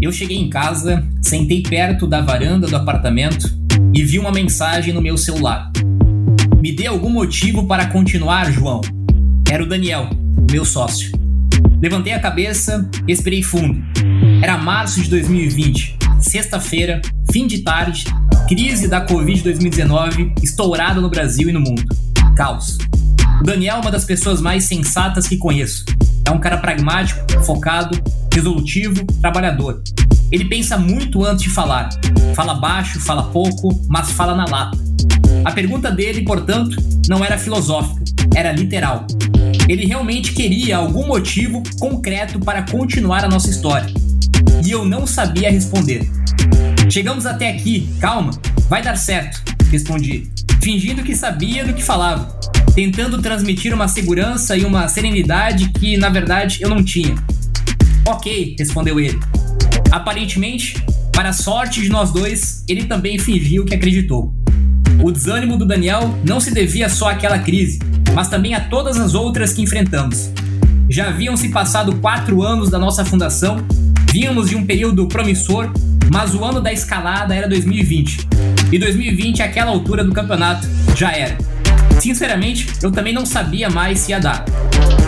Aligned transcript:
Eu 0.00 0.12
cheguei 0.12 0.36
em 0.36 0.50
casa, 0.50 1.06
sentei 1.22 1.62
perto 1.62 2.06
da 2.06 2.20
varanda 2.20 2.66
do 2.66 2.76
apartamento 2.76 3.50
e 3.94 4.04
vi 4.04 4.18
uma 4.18 4.30
mensagem 4.30 4.92
no 4.92 5.00
meu 5.00 5.16
celular. 5.16 5.72
Me 6.60 6.70
dê 6.70 6.86
algum 6.86 7.08
motivo 7.08 7.66
para 7.66 7.86
continuar, 7.86 8.52
João. 8.52 8.82
Era 9.50 9.62
o 9.62 9.68
Daniel, 9.68 10.10
meu 10.50 10.66
sócio. 10.66 11.10
Levantei 11.80 12.12
a 12.12 12.20
cabeça, 12.20 12.88
respirei 13.08 13.42
fundo. 13.42 13.82
Era 14.42 14.58
março 14.58 15.00
de 15.02 15.08
2020, 15.08 15.96
sexta-feira, 16.20 17.00
fim 17.32 17.46
de 17.46 17.60
tarde, 17.60 18.04
crise 18.46 18.88
da 18.88 19.04
Covid-2019 19.06 20.42
estourada 20.42 21.00
no 21.00 21.08
Brasil 21.08 21.48
e 21.48 21.52
no 21.52 21.60
mundo. 21.60 21.84
Caos. 22.36 22.76
O 23.40 23.44
Daniel 23.44 23.76
é 23.76 23.80
uma 23.80 23.90
das 23.90 24.04
pessoas 24.04 24.42
mais 24.42 24.64
sensatas 24.64 25.26
que 25.26 25.38
conheço. 25.38 25.84
É 26.26 26.30
um 26.30 26.38
cara 26.38 26.58
pragmático, 26.58 27.20
focado, 27.44 27.98
resolutivo, 28.36 29.02
trabalhador. 29.22 29.82
Ele 30.30 30.44
pensa 30.44 30.76
muito 30.76 31.24
antes 31.24 31.44
de 31.44 31.48
falar. 31.48 31.88
Fala 32.34 32.54
baixo, 32.54 33.00
fala 33.00 33.22
pouco, 33.30 33.82
mas 33.88 34.10
fala 34.12 34.34
na 34.34 34.44
lata. 34.44 34.76
A 35.42 35.52
pergunta 35.52 35.90
dele, 35.90 36.22
portanto, 36.22 36.76
não 37.08 37.24
era 37.24 37.38
filosófica, 37.38 38.02
era 38.34 38.52
literal. 38.52 39.06
Ele 39.66 39.86
realmente 39.86 40.32
queria 40.32 40.76
algum 40.76 41.06
motivo 41.06 41.62
concreto 41.80 42.38
para 42.38 42.62
continuar 42.62 43.24
a 43.24 43.28
nossa 43.28 43.48
história. 43.48 43.88
E 44.62 44.70
eu 44.70 44.84
não 44.84 45.06
sabia 45.06 45.50
responder. 45.50 46.06
Chegamos 46.90 47.24
até 47.24 47.48
aqui, 47.48 47.88
calma, 48.00 48.32
vai 48.68 48.82
dar 48.82 48.96
certo, 48.96 49.42
respondi, 49.70 50.30
fingindo 50.60 51.02
que 51.02 51.16
sabia 51.16 51.64
do 51.64 51.72
que 51.72 51.82
falava, 51.82 52.38
tentando 52.74 53.22
transmitir 53.22 53.72
uma 53.72 53.88
segurança 53.88 54.56
e 54.56 54.64
uma 54.64 54.86
serenidade 54.88 55.70
que, 55.70 55.96
na 55.96 56.10
verdade, 56.10 56.58
eu 56.60 56.68
não 56.68 56.84
tinha. 56.84 57.14
Ok, 58.06 58.54
respondeu 58.56 59.00
ele. 59.00 59.18
Aparentemente, 59.90 60.80
para 61.12 61.30
a 61.30 61.32
sorte 61.32 61.80
de 61.80 61.88
nós 61.88 62.12
dois, 62.12 62.62
ele 62.68 62.84
também 62.84 63.18
fingiu 63.18 63.64
que 63.64 63.74
acreditou. 63.74 64.32
O 65.02 65.10
desânimo 65.10 65.56
do 65.56 65.66
Daniel 65.66 66.16
não 66.24 66.38
se 66.38 66.54
devia 66.54 66.88
só 66.88 67.10
àquela 67.10 67.40
crise, 67.40 67.80
mas 68.14 68.28
também 68.28 68.54
a 68.54 68.60
todas 68.60 68.96
as 68.96 69.14
outras 69.14 69.52
que 69.52 69.60
enfrentamos. 69.60 70.30
Já 70.88 71.08
haviam 71.08 71.36
se 71.36 71.48
passado 71.48 71.96
quatro 71.96 72.42
anos 72.42 72.70
da 72.70 72.78
nossa 72.78 73.04
fundação, 73.04 73.56
vínhamos 74.12 74.50
de 74.50 74.56
um 74.56 74.64
período 74.64 75.08
promissor, 75.08 75.72
mas 76.08 76.32
o 76.32 76.44
ano 76.44 76.60
da 76.60 76.72
escalada 76.72 77.34
era 77.34 77.48
2020. 77.48 78.28
E 78.70 78.78
2020, 78.78 79.42
àquela 79.42 79.72
altura 79.72 80.04
do 80.04 80.12
campeonato, 80.12 80.64
já 80.96 81.10
era. 81.10 81.36
Sinceramente, 81.98 82.68
eu 82.80 82.92
também 82.92 83.12
não 83.12 83.26
sabia 83.26 83.68
mais 83.68 83.98
se 83.98 84.12
ia 84.12 84.20
dar. 84.20 84.44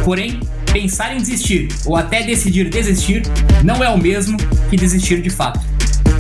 Porém, 0.04 0.40
pensar 0.72 1.14
em 1.14 1.18
desistir 1.18 1.68
ou 1.84 1.96
até 1.96 2.22
decidir 2.22 2.68
desistir 2.68 3.22
não 3.64 3.82
é 3.82 3.88
o 3.88 3.98
mesmo 3.98 4.36
que 4.70 4.76
desistir 4.76 5.20
de 5.20 5.30
fato. 5.30 5.77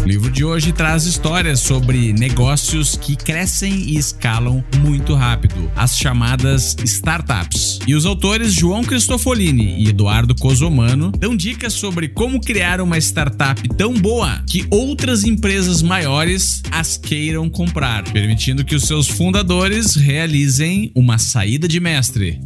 O 0.08 0.10
livro 0.10 0.30
de 0.30 0.42
hoje 0.42 0.72
traz 0.72 1.04
histórias 1.04 1.60
sobre 1.60 2.14
negócios 2.14 2.96
que 2.96 3.14
crescem 3.14 3.74
e 3.74 3.98
escalam 3.98 4.64
muito 4.78 5.12
rápido, 5.14 5.70
as 5.76 5.98
chamadas 5.98 6.74
startups. 6.82 7.78
E 7.86 7.94
os 7.94 8.06
autores 8.06 8.54
João 8.54 8.82
Cristofolini 8.82 9.84
e 9.84 9.90
Eduardo 9.90 10.34
Cosomano 10.34 11.12
dão 11.12 11.36
dicas 11.36 11.74
sobre 11.74 12.08
como 12.08 12.40
criar 12.40 12.80
uma 12.80 12.96
startup 12.96 13.60
tão 13.76 13.92
boa 13.92 14.42
que 14.48 14.66
outras 14.70 15.24
empresas 15.24 15.82
maiores 15.82 16.62
as 16.70 16.96
queiram 16.96 17.50
comprar, 17.50 18.02
permitindo 18.10 18.64
que 18.64 18.74
os 18.74 18.84
seus 18.84 19.08
fundadores 19.08 19.94
realizem 19.94 20.90
uma 20.94 21.18
saída 21.18 21.68
de 21.68 21.80
mestre. 21.80 22.40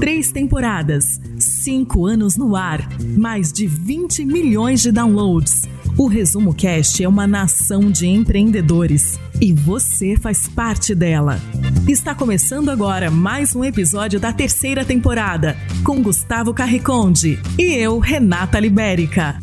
Três 0.00 0.32
temporadas, 0.32 1.04
cinco 1.38 2.04
anos 2.04 2.36
no 2.36 2.56
ar, 2.56 2.88
mais 3.16 3.52
de 3.52 3.64
20 3.64 4.24
milhões 4.24 4.82
de 4.82 4.90
downloads. 4.90 5.75
O 5.98 6.08
Resumo 6.08 6.52
Cast 6.52 7.02
é 7.02 7.08
uma 7.08 7.26
nação 7.26 7.90
de 7.90 8.06
empreendedores 8.06 9.18
e 9.40 9.50
você 9.50 10.14
faz 10.14 10.46
parte 10.46 10.94
dela. 10.94 11.40
Está 11.88 12.14
começando 12.14 12.68
agora 12.68 13.10
mais 13.10 13.56
um 13.56 13.64
episódio 13.64 14.20
da 14.20 14.30
terceira 14.30 14.84
temporada 14.84 15.56
com 15.82 16.02
Gustavo 16.02 16.52
Carriconde 16.52 17.40
e 17.58 17.62
eu, 17.62 17.98
Renata 17.98 18.60
Libérica. 18.60 19.38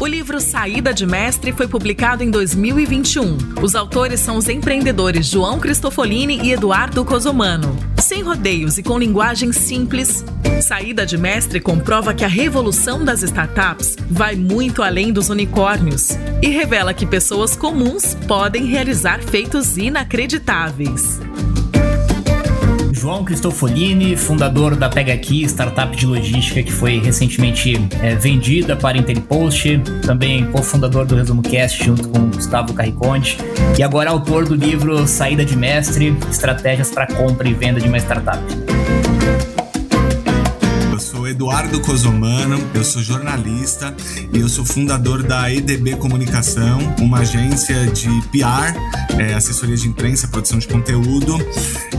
O 0.00 0.06
livro 0.06 0.40
Saída 0.40 0.92
de 0.92 1.06
Mestre 1.06 1.52
foi 1.52 1.68
publicado 1.68 2.24
em 2.24 2.30
2021. 2.30 3.36
Os 3.62 3.76
autores 3.76 4.18
são 4.18 4.36
os 4.36 4.48
empreendedores 4.48 5.26
João 5.26 5.60
Cristofolini 5.60 6.40
e 6.42 6.52
Eduardo 6.52 7.04
Cosomano. 7.04 7.76
Sem 8.00 8.22
rodeios 8.22 8.78
e 8.78 8.82
com 8.82 8.98
linguagem 8.98 9.52
simples, 9.52 10.24
Saída 10.62 11.06
de 11.06 11.16
Mestre 11.16 11.60
comprova 11.60 12.12
que 12.12 12.24
a 12.24 12.28
revolução 12.28 13.04
das 13.04 13.22
startups 13.22 13.96
vai 14.10 14.34
muito 14.34 14.82
além 14.82 15.12
dos 15.12 15.28
unicórnios 15.30 16.10
e 16.42 16.48
revela 16.48 16.92
que 16.92 17.06
pessoas 17.06 17.54
comuns 17.54 18.14
podem 18.26 18.66
realizar 18.66 19.20
feitos 19.22 19.76
inacreditáveis. 19.76 21.20
João 22.92 23.24
Cristofolini, 23.24 24.16
fundador 24.16 24.74
da 24.74 24.88
Pega 24.88 25.12
Aqui, 25.12 25.44
startup 25.44 25.96
de 25.96 26.04
logística 26.04 26.62
que 26.62 26.72
foi 26.72 26.98
recentemente 26.98 27.74
é, 28.02 28.16
vendida 28.16 28.74
para 28.74 28.98
Interpost, 28.98 29.78
também 30.04 30.44
cofundador 30.50 31.06
do 31.06 31.14
Resumo 31.14 31.40
Cast 31.40 31.84
junto 31.84 32.08
com 32.08 32.26
Gustavo 32.26 32.74
Carriconte, 32.74 33.38
e 33.78 33.82
agora 33.82 34.10
autor 34.10 34.44
do 34.46 34.54
livro 34.54 35.06
Saída 35.06 35.44
de 35.44 35.56
Mestre, 35.56 36.16
Estratégias 36.28 36.90
para 36.90 37.06
Compra 37.06 37.48
e 37.48 37.54
Venda 37.54 37.80
de 37.80 37.88
uma 37.88 37.98
Startup. 37.98 38.77
Eduardo 41.38 41.80
Cosomano, 41.82 42.60
eu 42.74 42.82
sou 42.82 43.00
jornalista 43.00 43.94
e 44.32 44.40
eu 44.40 44.48
sou 44.48 44.64
fundador 44.64 45.22
da 45.22 45.54
EDB 45.54 45.94
Comunicação, 45.94 46.80
uma 46.98 47.20
agência 47.20 47.86
de 47.86 48.08
PR, 48.32 48.76
é, 49.16 49.34
assessoria 49.34 49.76
de 49.76 49.86
imprensa, 49.86 50.26
produção 50.26 50.58
de 50.58 50.66
conteúdo. 50.66 51.38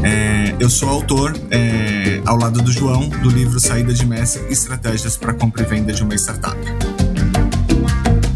É, 0.03 0.53
eu 0.59 0.69
sou 0.69 0.89
autor, 0.89 1.33
é, 1.51 2.21
ao 2.25 2.35
lado 2.35 2.61
do 2.61 2.69
João, 2.69 3.07
do 3.07 3.29
livro 3.29 3.61
Saída 3.61 3.93
de 3.93 4.05
Mestre 4.05 4.43
Estratégias 4.51 5.15
para 5.15 5.33
Compra 5.33 5.63
e 5.63 5.65
Venda 5.65 5.93
de 5.93 6.03
uma 6.03 6.15
Startup. 6.15 6.59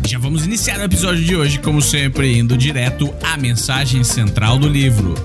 Já 0.07 0.17
vamos 0.17 0.45
iniciar 0.45 0.79
o 0.79 0.83
episódio 0.83 1.21
de 1.21 1.35
hoje, 1.35 1.59
como 1.59 1.81
sempre, 1.81 2.37
indo 2.37 2.55
direto 2.55 3.13
à 3.21 3.35
mensagem 3.35 4.05
central 4.05 4.57
do 4.57 4.69
livro 4.69 5.15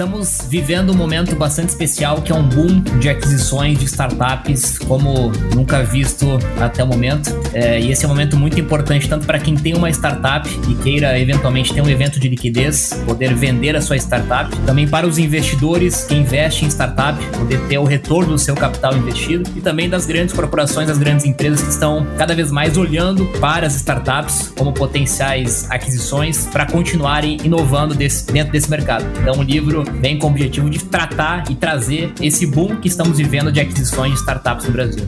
estamos 0.00 0.46
vivendo 0.48 0.92
um 0.92 0.96
momento 0.96 1.36
bastante 1.36 1.68
especial 1.68 2.22
que 2.22 2.32
é 2.32 2.34
um 2.34 2.42
boom 2.42 2.80
de 2.98 3.10
aquisições 3.10 3.78
de 3.78 3.84
startups 3.84 4.78
como 4.78 5.30
nunca 5.54 5.82
visto 5.82 6.38
até 6.58 6.82
o 6.82 6.86
momento. 6.86 7.38
É, 7.52 7.78
e 7.78 7.92
esse 7.92 8.06
é 8.06 8.08
um 8.08 8.10
momento 8.10 8.34
muito 8.34 8.58
importante 8.58 9.06
tanto 9.06 9.26
para 9.26 9.38
quem 9.38 9.54
tem 9.54 9.76
uma 9.76 9.90
startup 9.90 10.48
e 10.70 10.74
queira 10.76 11.18
eventualmente 11.20 11.74
ter 11.74 11.82
um 11.82 11.88
evento 11.88 12.18
de 12.18 12.30
liquidez, 12.30 12.98
poder 13.04 13.34
vender 13.34 13.76
a 13.76 13.82
sua 13.82 13.94
startup, 13.98 14.56
também 14.60 14.88
para 14.88 15.06
os 15.06 15.18
investidores 15.18 16.04
que 16.04 16.14
investem 16.14 16.66
em 16.66 16.70
startup, 16.70 17.22
poder 17.36 17.60
ter 17.68 17.76
o 17.76 17.84
retorno 17.84 18.32
do 18.32 18.38
seu 18.38 18.54
capital 18.54 18.96
investido 18.96 19.50
e 19.54 19.60
também 19.60 19.86
das 19.86 20.06
grandes 20.06 20.34
corporações, 20.34 20.88
das 20.88 20.96
grandes 20.96 21.26
empresas 21.26 21.60
que 21.60 21.72
estão 21.72 22.06
cada 22.16 22.34
vez 22.34 22.50
mais 22.50 22.78
olhando 22.78 23.26
para 23.38 23.66
as 23.66 23.74
startups 23.74 24.50
como 24.56 24.72
potenciais 24.72 25.66
aquisições 25.68 26.46
para 26.46 26.64
continuarem 26.64 27.36
inovando 27.44 27.94
desse, 27.94 28.24
dentro 28.32 28.52
desse 28.52 28.70
mercado. 28.70 29.04
Então 29.20 29.40
o 29.40 29.42
livro 29.42 29.89
vem 30.00 30.18
com 30.18 30.26
o 30.26 30.30
objetivo 30.30 30.68
de 30.70 30.84
tratar 30.84 31.50
e 31.50 31.54
trazer 31.54 32.12
esse 32.20 32.46
boom 32.46 32.76
que 32.76 32.88
estamos 32.88 33.18
vivendo 33.18 33.50
de 33.50 33.60
aquisições 33.60 34.12
de 34.12 34.18
startups 34.18 34.66
no 34.66 34.72
Brasil. 34.72 35.04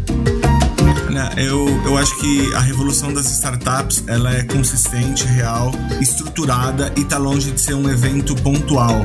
Eu, 1.37 1.67
eu 1.85 1.99
acho 1.99 2.19
que 2.19 2.55
a 2.55 2.61
revolução 2.61 3.13
das 3.13 3.31
startups 3.31 4.05
ela 4.07 4.35
é 4.35 4.43
consistente, 4.45 5.25
real, 5.27 5.71
estruturada 6.01 6.93
e 6.97 7.03
está 7.03 7.19
longe 7.19 7.51
de 7.51 7.61
ser 7.61 7.75
um 7.75 7.89
evento 7.89 8.35
pontual. 8.37 9.05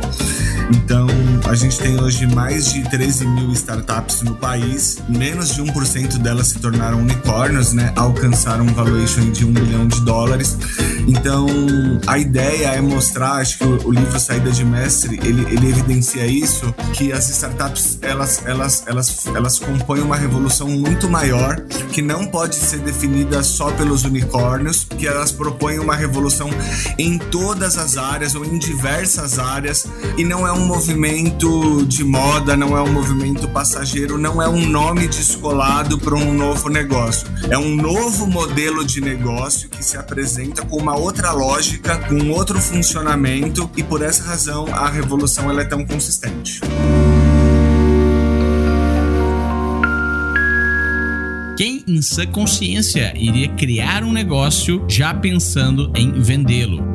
Então, 0.69 1.07
a 1.49 1.55
gente 1.55 1.77
tem 1.77 1.99
hoje 1.99 2.27
mais 2.27 2.73
de 2.73 2.83
13 2.89 3.25
mil 3.25 3.51
startups 3.53 4.21
no 4.21 4.35
país, 4.35 4.97
menos 5.07 5.55
de 5.55 5.61
1% 5.61 6.17
delas 6.17 6.47
se 6.47 6.59
tornaram 6.59 6.99
unicórnios, 6.99 7.71
né? 7.71 7.93
Alcançaram 7.95 8.65
um 8.65 8.73
valuation 8.73 9.31
de 9.31 9.45
um 9.45 9.49
milhão 9.49 9.87
de 9.87 10.01
dólares. 10.01 10.57
Então, 11.07 11.47
a 12.05 12.17
ideia 12.17 12.67
é 12.67 12.81
mostrar, 12.81 13.35
acho 13.35 13.59
que 13.59 13.63
o, 13.63 13.87
o 13.87 13.91
livro 13.91 14.19
Saída 14.19 14.51
de 14.51 14.65
Mestre, 14.65 15.19
ele, 15.23 15.43
ele 15.53 15.69
evidencia 15.69 16.25
isso, 16.25 16.73
que 16.93 17.13
as 17.13 17.29
startups, 17.29 17.99
elas, 18.01 18.43
elas, 18.45 18.83
elas, 18.87 19.25
elas 19.27 19.59
compõem 19.59 20.01
uma 20.01 20.17
revolução 20.17 20.67
muito 20.67 21.09
maior, 21.09 21.61
que 21.97 22.01
não 22.03 22.27
pode 22.27 22.57
ser 22.57 22.77
definida 22.77 23.41
só 23.41 23.71
pelos 23.71 24.03
unicórnios, 24.03 24.83
que 24.83 25.07
elas 25.07 25.31
propõem 25.31 25.79
uma 25.79 25.95
revolução 25.95 26.47
em 26.95 27.17
todas 27.17 27.75
as 27.75 27.97
áreas 27.97 28.35
ou 28.35 28.45
em 28.45 28.59
diversas 28.59 29.39
áreas, 29.39 29.87
e 30.15 30.23
não 30.23 30.45
é 30.45 30.51
um 30.51 30.63
movimento 30.63 31.83
de 31.87 32.03
moda, 32.03 32.55
não 32.55 32.77
é 32.77 32.81
um 32.83 32.93
movimento 32.93 33.47
passageiro, 33.47 34.15
não 34.15 34.39
é 34.39 34.47
um 34.47 34.69
nome 34.69 35.07
descolado 35.07 35.97
para 35.97 36.13
um 36.13 36.35
novo 36.35 36.69
negócio. 36.69 37.27
É 37.49 37.57
um 37.57 37.75
novo 37.75 38.27
modelo 38.27 38.85
de 38.85 39.01
negócio 39.01 39.67
que 39.67 39.83
se 39.83 39.97
apresenta 39.97 40.63
com 40.63 40.77
uma 40.77 40.95
outra 40.95 41.31
lógica, 41.31 41.97
com 41.97 42.29
outro 42.29 42.61
funcionamento 42.61 43.67
e 43.75 43.81
por 43.81 44.03
essa 44.03 44.21
razão 44.21 44.67
a 44.71 44.87
revolução 44.87 45.49
ela 45.49 45.63
é 45.63 45.65
tão 45.65 45.83
consistente. 45.83 46.61
Quem 51.57 51.83
em 51.87 52.03
sã 52.03 52.23
consciência 52.27 53.11
iria 53.17 53.47
criar 53.47 54.03
um 54.03 54.11
negócio 54.11 54.85
já 54.87 55.11
pensando 55.11 55.91
em 55.95 56.11
vendê-lo? 56.11 56.85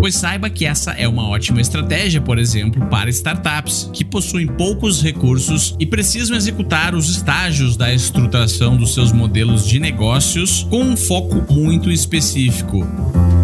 Pois 0.00 0.16
saiba 0.16 0.50
que 0.50 0.66
essa 0.66 0.90
é 0.90 1.06
uma 1.06 1.28
ótima 1.28 1.60
estratégia, 1.60 2.20
por 2.20 2.36
exemplo, 2.36 2.84
para 2.86 3.08
startups 3.08 3.88
que 3.92 4.04
possuem 4.04 4.48
poucos 4.48 5.00
recursos 5.00 5.76
e 5.78 5.86
precisam 5.86 6.36
executar 6.36 6.92
os 6.92 7.08
estágios 7.08 7.76
da 7.76 7.94
estruturação 7.94 8.76
dos 8.76 8.92
seus 8.92 9.12
modelos 9.12 9.64
de 9.64 9.78
negócios 9.78 10.64
com 10.64 10.82
um 10.82 10.96
foco 10.96 11.54
muito 11.54 11.88
específico. 11.88 12.84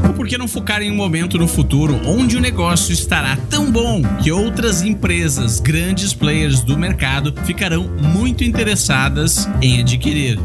Ou 0.06 0.14
por 0.14 0.26
que 0.26 0.38
não 0.38 0.48
focar 0.48 0.82
em 0.82 0.90
um 0.90 0.96
momento 0.96 1.38
no 1.38 1.46
futuro 1.46 2.00
onde 2.06 2.36
o 2.36 2.40
negócio 2.40 2.92
estará 2.92 3.36
tão 3.48 3.70
bom 3.70 4.02
que 4.22 4.32
outras 4.32 4.82
empresas, 4.82 5.60
grandes 5.60 6.12
players 6.12 6.60
do 6.60 6.76
mercado, 6.76 7.34
ficarão 7.44 7.88
muito 7.88 8.44
interessadas 8.44 9.48
em 9.62 9.80
adquirir? 9.80 10.38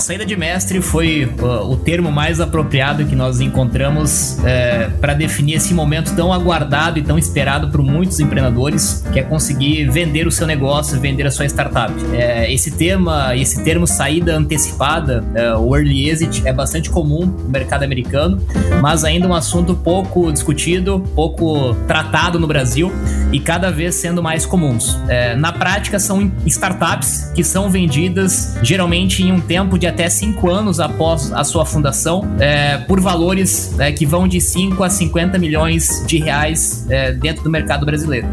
Saída 0.00 0.24
de 0.24 0.36
mestre 0.36 0.80
foi 0.80 1.24
uh, 1.24 1.70
o 1.70 1.76
termo 1.76 2.12
mais 2.12 2.40
apropriado 2.40 3.04
que 3.04 3.16
nós 3.16 3.40
encontramos 3.40 4.38
é, 4.44 4.88
para 5.00 5.12
definir 5.12 5.54
esse 5.54 5.74
momento 5.74 6.14
tão 6.14 6.32
aguardado 6.32 6.98
e 6.98 7.02
tão 7.02 7.18
esperado 7.18 7.68
por 7.68 7.82
muitos 7.82 8.20
empreendedores, 8.20 9.04
que 9.12 9.18
é 9.18 9.22
conseguir 9.22 9.90
vender 9.90 10.26
o 10.26 10.30
seu 10.30 10.46
negócio, 10.46 10.98
vender 11.00 11.26
a 11.26 11.30
sua 11.30 11.46
startup. 11.46 11.92
É, 12.12 12.52
esse 12.52 12.70
tema, 12.70 13.34
esse 13.34 13.64
termo 13.64 13.86
saída 13.86 14.36
antecipada, 14.36 15.24
é, 15.34 15.54
o 15.54 15.74
early 15.74 16.08
exit, 16.08 16.46
é 16.46 16.52
bastante 16.52 16.90
comum 16.90 17.26
no 17.26 17.48
mercado 17.48 17.82
americano, 17.82 18.40
mas 18.80 19.04
ainda 19.04 19.26
um 19.26 19.34
assunto 19.34 19.74
pouco 19.74 20.30
discutido, 20.32 21.00
pouco 21.14 21.74
tratado 21.86 22.38
no 22.38 22.46
Brasil 22.46 22.92
e 23.32 23.40
cada 23.40 23.70
vez 23.70 23.96
sendo 23.96 24.22
mais 24.22 24.46
comuns. 24.46 24.98
Na 25.38 25.52
prática, 25.52 25.98
são 25.98 26.30
startups 26.46 27.32
que 27.34 27.42
são 27.42 27.70
vendidas 27.70 28.56
geralmente 28.62 29.22
em 29.22 29.32
um 29.32 29.40
tempo 29.40 29.78
de 29.78 29.87
até 29.88 30.08
5 30.08 30.50
anos 30.50 30.80
após 30.80 31.32
a 31.32 31.44
sua 31.44 31.64
fundação, 31.64 32.22
é, 32.38 32.78
por 32.78 33.00
valores 33.00 33.78
é, 33.78 33.90
que 33.92 34.06
vão 34.06 34.28
de 34.28 34.40
5 34.40 34.82
a 34.82 34.90
50 34.90 35.38
milhões 35.38 36.04
de 36.06 36.18
reais 36.18 36.86
é, 36.88 37.12
dentro 37.12 37.42
do 37.42 37.50
mercado 37.50 37.84
brasileiro. 37.84 38.28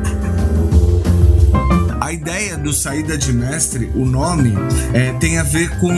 A 2.06 2.14
ideia 2.14 2.56
do 2.56 2.72
saída 2.72 3.18
de 3.18 3.34
mestre, 3.34 3.90
o 3.96 4.06
nome, 4.06 4.54
é, 4.94 5.12
tem 5.14 5.40
a 5.40 5.44
ver 5.44 5.76
com. 5.80 5.92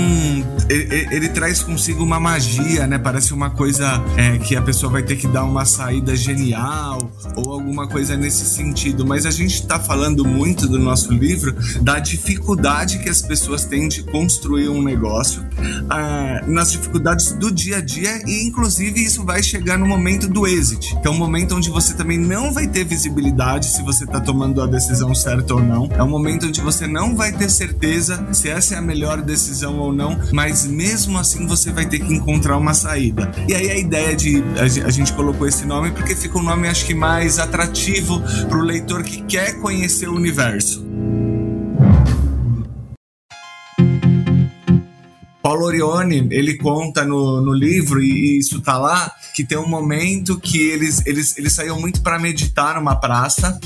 Ele, 0.69 1.07
ele, 1.11 1.27
traz 1.27 1.61
consigo 1.61 2.01
uma 2.01 2.17
magia, 2.17 2.87
né? 2.87 2.97
Parece 2.97 3.33
uma 3.33 3.49
coisa 3.49 4.01
é, 4.15 4.37
que 4.37 4.55
a 4.55 4.61
pessoa 4.61 4.89
vai 4.89 5.03
ter 5.03 5.17
que 5.17 5.27
dar 5.27 5.43
uma 5.43 5.65
saída 5.65 6.15
genial 6.15 7.11
ou 7.35 7.51
alguma 7.51 7.89
coisa 7.89 8.15
nesse 8.15 8.45
sentido. 8.45 9.05
Mas 9.05 9.25
a 9.25 9.31
gente 9.31 9.55
está 9.55 9.81
falando 9.81 10.23
muito 10.23 10.65
do 10.65 10.79
nosso 10.79 11.11
livro 11.11 11.53
da 11.81 11.99
dificuldade 11.99 12.99
que 12.99 13.09
as 13.09 13.21
pessoas 13.21 13.65
têm 13.65 13.89
de 13.89 14.01
construir 14.03 14.69
um 14.69 14.81
negócio, 14.81 15.45
é, 15.91 16.45
nas 16.47 16.71
dificuldades 16.71 17.33
do 17.33 17.51
dia 17.51 17.77
a 17.77 17.81
dia 17.81 18.21
e, 18.25 18.47
inclusive, 18.47 19.03
isso 19.03 19.25
vai 19.25 19.43
chegar 19.43 19.77
no 19.77 19.85
momento 19.85 20.29
do 20.29 20.47
exit, 20.47 20.97
que 21.01 21.07
é 21.07 21.11
um 21.11 21.17
momento 21.17 21.53
onde 21.53 21.69
você 21.69 21.93
também 21.93 22.17
não 22.17 22.53
vai 22.53 22.65
ter 22.65 22.85
visibilidade 22.85 23.65
se 23.65 23.83
você 23.83 24.05
está 24.05 24.21
tomando 24.21 24.61
a 24.61 24.67
decisão 24.67 25.13
certa 25.13 25.53
ou 25.53 25.61
não. 25.61 25.96
É 25.97 26.03
um 26.03 26.07
momento 26.07 26.45
onde 26.45 26.61
você 26.61 26.85
não 26.85 27.15
vai 27.15 27.31
ter 27.31 27.49
certeza 27.49 28.27
se 28.31 28.47
essa 28.49 28.75
é 28.75 28.77
a 28.77 28.81
melhor 28.81 29.19
decisão 29.19 29.79
ou 29.79 29.91
não, 29.91 30.15
mas 30.31 30.67
mesmo 30.67 31.17
assim 31.17 31.47
você 31.47 31.71
vai 31.71 31.87
ter 31.87 31.99
que 31.99 32.13
encontrar 32.13 32.55
uma 32.57 32.75
saída. 32.75 33.31
E 33.47 33.55
aí 33.55 33.71
a 33.71 33.77
ideia 33.77 34.15
de 34.15 34.43
a 34.59 34.91
gente 34.91 35.11
colocou 35.13 35.47
esse 35.47 35.65
nome 35.65 35.89
porque 35.91 36.15
fica 36.15 36.37
um 36.37 36.43
nome 36.43 36.67
acho 36.67 36.85
que 36.85 36.93
mais 36.93 37.39
atrativo 37.39 38.21
para 38.47 38.57
o 38.59 38.61
leitor 38.61 39.03
que 39.03 39.23
quer 39.23 39.59
conhecer 39.59 40.07
o 40.07 40.15
universo. 40.15 40.85
Paulo 45.47 45.63
Orione, 45.63 46.27
ele 46.29 46.57
conta 46.57 47.05
no, 47.05 47.39
no 47.39 47.53
livro, 47.53 48.03
e 48.03 48.37
isso 48.37 48.59
tá 48.59 48.77
lá, 48.77 49.09
que 49.33 49.45
tem 49.45 49.57
um 49.57 49.65
momento 49.65 50.37
que 50.37 50.61
eles, 50.61 51.01
eles, 51.05 51.37
eles 51.37 51.53
saíam 51.53 51.79
muito 51.79 52.01
para 52.01 52.19
meditar 52.19 52.75
numa 52.75 52.95
praça 52.95 53.57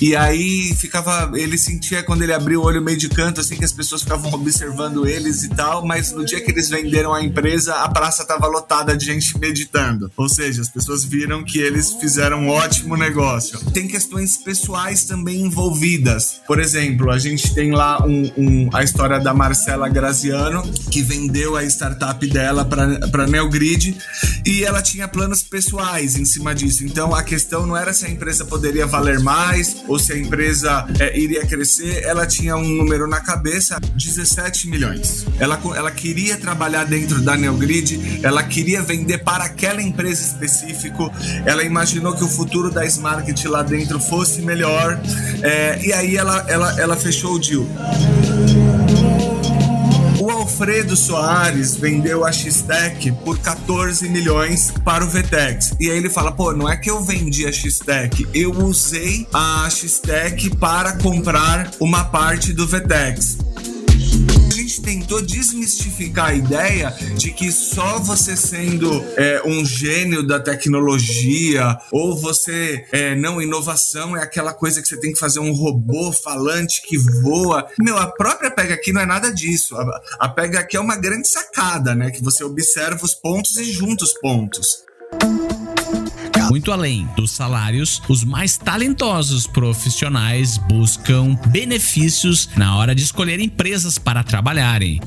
e 0.00 0.14
aí 0.14 0.72
ficava 0.76 1.32
ele 1.34 1.58
sentia 1.58 2.02
quando 2.02 2.22
ele 2.22 2.32
abriu 2.32 2.60
o 2.60 2.64
olho 2.64 2.82
meio 2.82 2.96
de 2.96 3.08
canto 3.08 3.40
assim 3.40 3.56
que 3.56 3.64
as 3.64 3.72
pessoas 3.72 4.02
ficavam 4.02 4.32
observando 4.32 5.06
eles 5.06 5.42
e 5.42 5.48
tal 5.48 5.84
mas 5.84 6.12
no 6.12 6.24
dia 6.24 6.40
que 6.40 6.50
eles 6.50 6.68
venderam 6.68 7.12
a 7.12 7.24
empresa 7.24 7.74
a 7.76 7.88
praça 7.88 8.22
estava 8.22 8.46
lotada 8.46 8.96
de 8.96 9.06
gente 9.06 9.36
meditando. 9.38 10.10
Ou 10.16 10.28
seja 10.28 10.62
as 10.62 10.68
pessoas 10.68 11.04
viram 11.04 11.42
que 11.42 11.58
eles 11.58 11.92
fizeram 11.94 12.42
um 12.42 12.48
ótimo 12.48 12.96
negócio. 12.96 13.58
Tem 13.72 13.88
questões 13.88 14.36
pessoais 14.36 15.04
também 15.04 15.42
envolvidas. 15.42 16.40
Por 16.46 16.60
exemplo 16.60 17.10
a 17.10 17.18
gente 17.18 17.52
tem 17.52 17.72
lá 17.72 18.00
um, 18.06 18.30
um 18.36 18.70
a 18.72 18.84
história 18.84 19.18
da 19.18 19.34
Marcela 19.34 19.88
Graziano 19.88 20.62
que 20.88 21.02
vendeu 21.26 21.56
a 21.56 21.64
startup 21.64 22.24
dela 22.28 22.64
para 22.64 23.26
Neogrid 23.26 23.96
e 24.44 24.62
ela 24.62 24.80
tinha 24.80 25.08
planos 25.08 25.42
pessoais 25.42 26.16
em 26.16 26.24
cima 26.24 26.54
disso. 26.54 26.84
Então 26.84 27.12
a 27.14 27.22
questão 27.22 27.66
não 27.66 27.76
era 27.76 27.92
se 27.92 28.06
a 28.06 28.10
empresa 28.10 28.44
poderia 28.44 28.86
valer 28.86 29.18
mais 29.18 29.76
ou 29.88 29.98
se 29.98 30.12
a 30.12 30.18
empresa 30.18 30.86
é, 31.00 31.18
iria 31.18 31.44
crescer. 31.44 32.04
Ela 32.04 32.26
tinha 32.26 32.56
um 32.56 32.68
número 32.68 33.08
na 33.08 33.20
cabeça: 33.20 33.78
17 33.94 34.68
milhões. 34.68 35.26
Ela, 35.40 35.60
ela 35.74 35.90
queria 35.90 36.36
trabalhar 36.36 36.84
dentro 36.84 37.20
da 37.20 37.36
Neogrid, 37.36 38.20
ela 38.22 38.42
queria 38.44 38.82
vender 38.82 39.18
para 39.18 39.44
aquela 39.44 39.82
empresa 39.82 40.22
específico. 40.22 41.12
Ela 41.44 41.64
imaginou 41.64 42.14
que 42.14 42.22
o 42.22 42.28
futuro 42.28 42.70
da 42.70 42.86
Smart 42.86 43.48
lá 43.48 43.62
dentro 43.62 43.98
fosse 43.98 44.42
melhor. 44.42 45.00
É, 45.42 45.80
e 45.82 45.92
aí 45.92 46.16
ela, 46.16 46.44
ela, 46.48 46.80
ela 46.80 46.96
fechou 46.96 47.34
o 47.34 47.38
deal. 47.38 47.66
Alfredo 50.46 50.96
Soares 50.96 51.74
vendeu 51.74 52.24
a 52.24 52.30
X-Tech 52.30 53.10
por 53.24 53.36
14 53.36 54.08
milhões 54.08 54.72
para 54.84 55.04
o 55.04 55.08
Vtex. 55.08 55.74
E 55.80 55.90
aí 55.90 55.96
ele 55.96 56.08
fala: 56.08 56.30
pô, 56.30 56.52
não 56.52 56.70
é 56.70 56.76
que 56.76 56.88
eu 56.88 57.02
vendi 57.02 57.44
a 57.46 57.52
X-Tech, 57.52 58.24
eu 58.32 58.52
usei 58.52 59.26
a 59.34 59.68
X-Tech 59.68 60.48
para 60.50 60.92
comprar 60.98 61.72
uma 61.80 62.04
parte 62.04 62.52
do 62.52 62.64
Vtex 62.64 63.38
gente 64.56 64.80
tentou 64.80 65.20
desmistificar 65.20 66.30
a 66.30 66.34
ideia 66.34 66.90
de 67.14 67.30
que 67.30 67.52
só 67.52 67.98
você 67.98 68.36
sendo 68.36 69.04
é, 69.16 69.42
um 69.44 69.64
gênio 69.64 70.26
da 70.26 70.40
tecnologia 70.40 71.76
ou 71.92 72.16
você 72.16 72.86
é, 72.90 73.14
não 73.14 73.40
inovação 73.40 74.16
é 74.16 74.22
aquela 74.22 74.54
coisa 74.54 74.80
que 74.80 74.88
você 74.88 74.98
tem 74.98 75.12
que 75.12 75.18
fazer 75.18 75.40
um 75.40 75.52
robô 75.52 76.10
falante 76.10 76.82
que 76.82 76.96
voa. 77.22 77.68
Meu, 77.78 77.98
a 77.98 78.06
própria 78.06 78.50
pega 78.50 78.74
aqui 78.74 78.92
não 78.92 79.02
é 79.02 79.06
nada 79.06 79.32
disso. 79.32 79.76
A, 79.76 80.00
a 80.20 80.28
pega 80.28 80.60
aqui 80.60 80.76
é 80.76 80.80
uma 80.80 80.96
grande 80.96 81.28
sacada, 81.28 81.94
né? 81.94 82.10
Que 82.10 82.24
você 82.24 82.42
observa 82.42 83.04
os 83.04 83.14
pontos 83.14 83.56
e 83.58 83.64
junta 83.64 84.04
os 84.04 84.14
pontos. 84.14 84.84
Muito 86.48 86.70
além 86.70 87.08
dos 87.16 87.30
salários, 87.30 88.02
os 88.08 88.24
mais 88.24 88.56
talentosos 88.56 89.46
profissionais 89.46 90.58
buscam 90.58 91.34
benefícios 91.48 92.48
na 92.56 92.76
hora 92.76 92.94
de 92.94 93.02
escolher 93.02 93.40
empresas 93.40 93.98
para 93.98 94.22
trabalharem. 94.22 95.00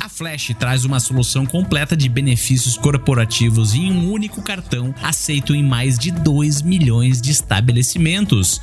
A 0.00 0.08
Flash 0.08 0.52
traz 0.58 0.84
uma 0.84 1.00
solução 1.00 1.46
completa 1.46 1.96
de 1.96 2.08
benefícios 2.08 2.76
corporativos 2.76 3.74
em 3.74 3.92
um 3.92 4.10
único 4.10 4.42
cartão 4.42 4.94
aceito 5.02 5.54
em 5.54 5.62
mais 5.62 5.98
de 5.98 6.10
2 6.10 6.62
milhões 6.62 7.20
de 7.20 7.30
estabelecimentos. 7.30 8.60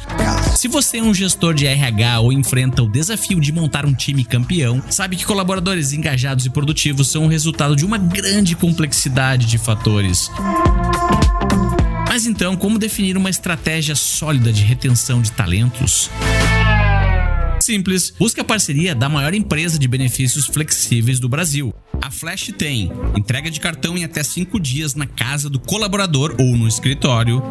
Se 0.56 0.68
você 0.68 0.98
é 0.98 1.04
um 1.04 1.14
gestor 1.14 1.54
de 1.54 1.66
RH 1.66 2.20
ou 2.20 2.34
enfrenta 2.34 2.84
o 2.84 2.90
desafio 2.90 3.40
de 3.40 3.52
montar 3.52 3.86
um 3.86 3.94
time 3.94 4.24
campeão, 4.24 4.84
sabe 4.90 5.16
que 5.16 5.26
colaboradores 5.26 5.94
engajados 5.94 6.46
e 6.46 6.50
produtivos 6.50 7.08
são 7.08 7.26
o 7.26 7.28
resultado 7.28 7.76
de 7.76 7.86
uma 7.86 7.98
grande 7.98 8.56
complexidade 8.56 9.46
de 9.46 9.58
fatores. 9.58 10.30
Mas 12.10 12.26
então, 12.26 12.58
como 12.58 12.80
definir 12.80 13.16
uma 13.16 13.30
estratégia 13.30 13.96
sólida 13.96 14.52
de 14.52 14.64
retenção 14.64 15.22
de 15.22 15.32
talentos? 15.32 16.10
Simples, 17.70 18.12
busque 18.18 18.42
a 18.42 18.44
parceria 18.44 18.96
da 18.96 19.08
maior 19.08 19.32
empresa 19.32 19.78
de 19.78 19.88
benefícios 19.88 20.48
flexíveis 20.48 21.20
do 21.20 21.30
Brasil. 21.30 21.72
A 22.02 22.10
Flash 22.10 22.52
tem 22.58 22.92
entrega 23.16 23.52
de 23.52 23.60
cartão 23.60 23.96
em 23.96 24.04
até 24.04 24.24
5 24.24 24.60
dias 24.60 24.96
na 24.96 25.06
casa 25.06 25.48
do 25.52 25.60
colaborador 25.60 26.36
ou 26.40 26.58
no 26.58 26.68
escritório. 26.68 27.44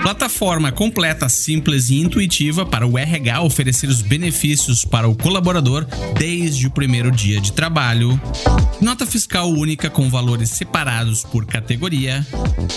Plataforma 0.00 0.70
completa, 0.70 1.28
simples 1.28 1.90
e 1.90 1.96
intuitiva 1.96 2.64
para 2.64 2.86
o 2.86 2.96
RH 2.96 3.42
oferecer 3.42 3.88
os 3.88 4.00
benefícios 4.00 4.84
para 4.84 5.08
o 5.08 5.16
colaborador 5.16 5.84
desde 6.16 6.68
o 6.68 6.70
primeiro 6.70 7.10
dia 7.10 7.40
de 7.40 7.52
trabalho. 7.52 8.20
Nota 8.80 9.04
fiscal 9.04 9.50
única 9.50 9.90
com 9.90 10.08
valores 10.08 10.50
separados 10.50 11.24
por 11.24 11.44
categoria. 11.46 12.24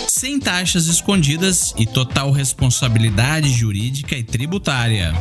Sem 0.08 0.40
taxas 0.40 0.88
escondidas 0.88 1.76
e 1.78 1.86
total 1.86 2.32
responsabilidade 2.32 3.52
jurídica 3.52 4.18
e 4.18 4.24
tributária. 4.24 5.14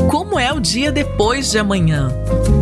Como 0.09 0.39
é 0.39 0.51
o 0.55 0.61
dia 0.61 0.91
depois 0.91 1.51
de 1.51 1.59
amanhã? 1.59 2.09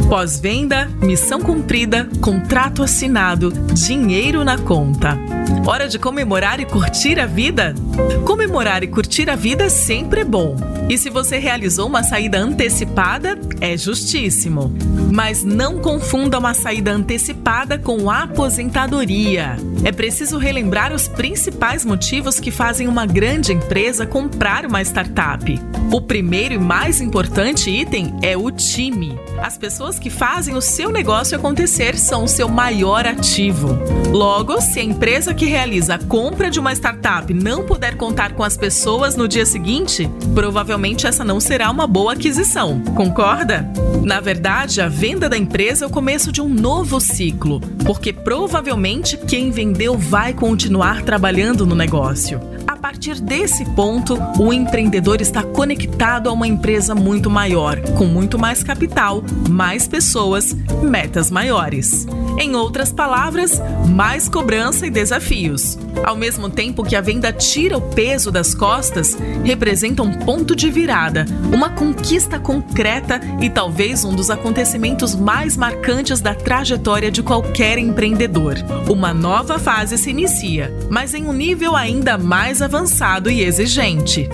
Pós-venda, 0.08 0.86
missão 1.00 1.40
cumprida, 1.40 2.08
contrato 2.20 2.82
assinado, 2.82 3.52
dinheiro 3.72 4.44
na 4.44 4.58
conta. 4.58 5.16
Hora 5.66 5.88
de 5.88 5.98
comemorar 5.98 6.60
e 6.60 6.64
curtir 6.64 7.18
a 7.18 7.26
vida? 7.26 7.74
Comemorar 8.24 8.82
e 8.82 8.86
curtir 8.86 9.28
a 9.28 9.36
vida 9.36 9.68
sempre 9.68 10.20
é 10.20 10.24
bom. 10.24 10.56
E 10.88 10.96
se 10.96 11.10
você 11.10 11.38
realizou 11.38 11.88
uma 11.88 12.04
saída 12.04 12.38
antecipada, 12.38 13.36
é 13.60 13.76
justíssimo. 13.76 14.72
Mas 15.12 15.42
não 15.42 15.78
confunda 15.78 16.38
uma 16.38 16.54
saída 16.54 16.92
antecipada 16.92 17.76
com 17.76 18.08
aposentadoria. 18.08 19.56
É 19.84 19.90
preciso 19.90 20.38
relembrar 20.38 20.92
os 20.92 21.08
principais 21.08 21.84
motivos 21.84 22.38
que 22.38 22.52
fazem 22.52 22.86
uma 22.86 23.04
grande 23.04 23.52
empresa 23.52 24.06
comprar 24.06 24.64
uma 24.64 24.80
startup. 24.82 25.60
O 25.90 26.00
primeiro 26.00 26.54
e 26.54 26.58
mais 26.58 27.00
importante 27.00 27.70
item 27.70 28.16
é 28.22 28.36
o 28.36 28.50
time. 28.50 29.18
As 29.42 29.58
pessoas 29.58 29.98
que 29.98 30.10
fazem 30.10 30.54
o 30.54 30.60
seu 30.60 30.90
negócio 30.90 31.36
acontecer 31.36 31.96
são 31.96 32.24
o 32.24 32.28
seu 32.28 32.48
maior 32.48 33.06
ativo. 33.06 33.78
Logo, 34.12 34.60
se 34.60 34.80
a 34.80 34.84
empresa 34.84 35.34
que 35.36 35.44
realiza 35.44 35.96
a 35.96 35.98
compra 35.98 36.50
de 36.50 36.58
uma 36.58 36.72
startup 36.72 37.32
não 37.34 37.64
puder 37.64 37.96
contar 37.96 38.32
com 38.32 38.42
as 38.42 38.56
pessoas 38.56 39.16
no 39.16 39.28
dia 39.28 39.44
seguinte, 39.44 40.10
provavelmente 40.34 41.06
essa 41.06 41.22
não 41.22 41.38
será 41.38 41.70
uma 41.70 41.86
boa 41.86 42.14
aquisição. 42.14 42.80
Concorda? 42.94 43.70
Na 44.02 44.18
verdade, 44.18 44.80
a 44.80 44.88
venda 44.88 45.28
da 45.28 45.36
empresa 45.36 45.84
é 45.84 45.88
o 45.88 45.90
começo 45.90 46.32
de 46.32 46.40
um 46.40 46.48
novo 46.48 46.98
ciclo, 47.00 47.60
porque 47.84 48.12
provavelmente 48.12 49.16
quem 49.16 49.50
vendeu 49.50 49.98
vai 49.98 50.32
continuar 50.32 51.02
trabalhando 51.02 51.66
no 51.66 51.74
negócio. 51.74 52.40
A 52.66 52.74
partir 52.74 53.20
desse 53.20 53.64
ponto, 53.74 54.16
o 54.38 54.52
empreendedor 54.52 55.20
está 55.20 55.42
conectado 55.42 56.30
a 56.30 56.32
uma 56.32 56.46
empresa 56.46 56.94
muito 56.94 57.28
maior, 57.28 57.78
com 57.98 58.06
muito 58.06 58.38
mais 58.38 58.62
capital, 58.62 59.22
mais 59.50 59.86
pessoas, 59.86 60.56
metas 60.82 61.30
maiores. 61.30 62.06
Em 62.38 62.54
outras 62.54 62.92
palavras, 62.92 63.60
mais 63.88 64.28
cobrança 64.28 64.86
e 64.86 64.90
desafios. 64.90 65.78
Ao 66.04 66.14
mesmo 66.14 66.50
tempo 66.50 66.84
que 66.84 66.94
a 66.94 67.00
venda 67.00 67.32
tira 67.32 67.78
o 67.78 67.80
peso 67.80 68.30
das 68.30 68.54
costas, 68.54 69.16
representa 69.42 70.02
um 70.02 70.12
ponto 70.12 70.54
de 70.54 70.70
virada, 70.70 71.24
uma 71.52 71.70
conquista 71.70 72.38
concreta 72.38 73.20
e 73.40 73.48
talvez 73.48 74.04
um 74.04 74.14
dos 74.14 74.28
acontecimentos 74.28 75.14
mais 75.14 75.56
marcantes 75.56 76.20
da 76.20 76.34
trajetória 76.34 77.10
de 77.10 77.22
qualquer 77.22 77.78
empreendedor. 77.78 78.56
Uma 78.88 79.14
nova 79.14 79.58
fase 79.58 79.96
se 79.96 80.10
inicia, 80.10 80.72
mas 80.90 81.14
em 81.14 81.26
um 81.26 81.32
nível 81.32 81.74
ainda 81.74 82.18
mais 82.18 82.60
avançado 82.60 83.30
e 83.30 83.42
exigente. 83.42 84.28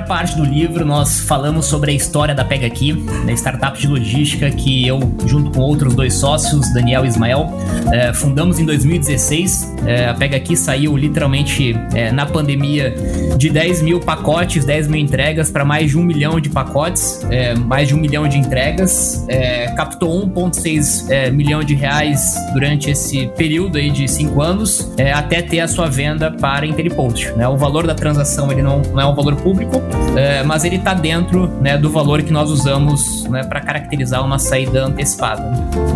Primeira 0.00 0.04
parte 0.06 0.36
do 0.36 0.44
livro, 0.44 0.84
nós 0.84 1.20
falamos 1.20 1.66
sobre 1.66 1.92
a 1.92 1.94
história 1.94 2.34
da 2.34 2.44
Pega 2.44 2.66
Aqui, 2.66 2.92
da 3.26 3.32
startup 3.32 3.78
de 3.78 3.86
logística 3.86 4.50
que 4.50 4.86
eu, 4.86 5.00
junto 5.26 5.50
com 5.50 5.60
outros 5.60 5.94
dois 5.94 6.14
sócios, 6.14 6.72
Daniel 6.72 7.04
e 7.04 7.08
Ismael, 7.08 7.48
é, 7.92 8.12
fundamos 8.12 8.58
em 8.58 8.64
2016. 8.64 9.74
É, 9.86 10.08
a 10.08 10.14
Pega 10.14 10.36
Aqui 10.36 10.56
saiu 10.56 10.96
literalmente 10.96 11.76
é, 11.94 12.10
na 12.10 12.26
pandemia 12.26 12.94
de 13.36 13.50
10 13.50 13.82
mil 13.82 14.00
pacotes, 14.00 14.64
10 14.64 14.88
mil 14.88 15.00
entregas 15.00 15.50
para 15.50 15.64
mais 15.64 15.90
de 15.90 15.98
um 15.98 16.02
milhão 16.02 16.40
de 16.40 16.48
pacotes, 16.48 17.20
mais 17.66 17.88
de 17.88 17.94
um 17.94 17.98
milhão 17.98 18.28
de 18.28 18.38
entregas, 18.38 19.26
captou 19.76 20.26
1,6 20.26 21.30
milhão 21.32 21.62
de 21.62 21.74
reais 21.74 22.34
durante 22.52 22.90
esse 22.90 23.26
período 23.36 23.78
aí 23.78 23.90
de 23.90 24.06
cinco 24.08 24.42
anos, 24.42 24.92
até 25.14 25.42
ter 25.42 25.60
a 25.60 25.68
sua 25.68 25.88
venda 25.88 26.30
para 26.30 26.66
Intellipost. 26.66 27.32
Né? 27.32 27.48
O 27.48 27.56
valor 27.56 27.86
da 27.86 27.94
transação 27.94 28.50
ele 28.52 28.62
não, 28.62 28.80
não 28.80 29.00
é 29.00 29.06
um 29.06 29.14
valor 29.14 29.36
público, 29.36 29.80
é, 30.16 30.42
mas 30.42 30.64
ele 30.64 30.76
está 30.76 30.94
dentro 30.94 31.46
né, 31.60 31.78
do 31.78 31.90
valor 31.90 32.22
que 32.22 32.32
nós 32.32 32.50
usamos 32.50 33.24
né, 33.24 33.44
para 33.44 33.60
caracterizar 33.60 34.24
uma 34.24 34.38
saída 34.38 34.84
antecipada. 34.84 35.42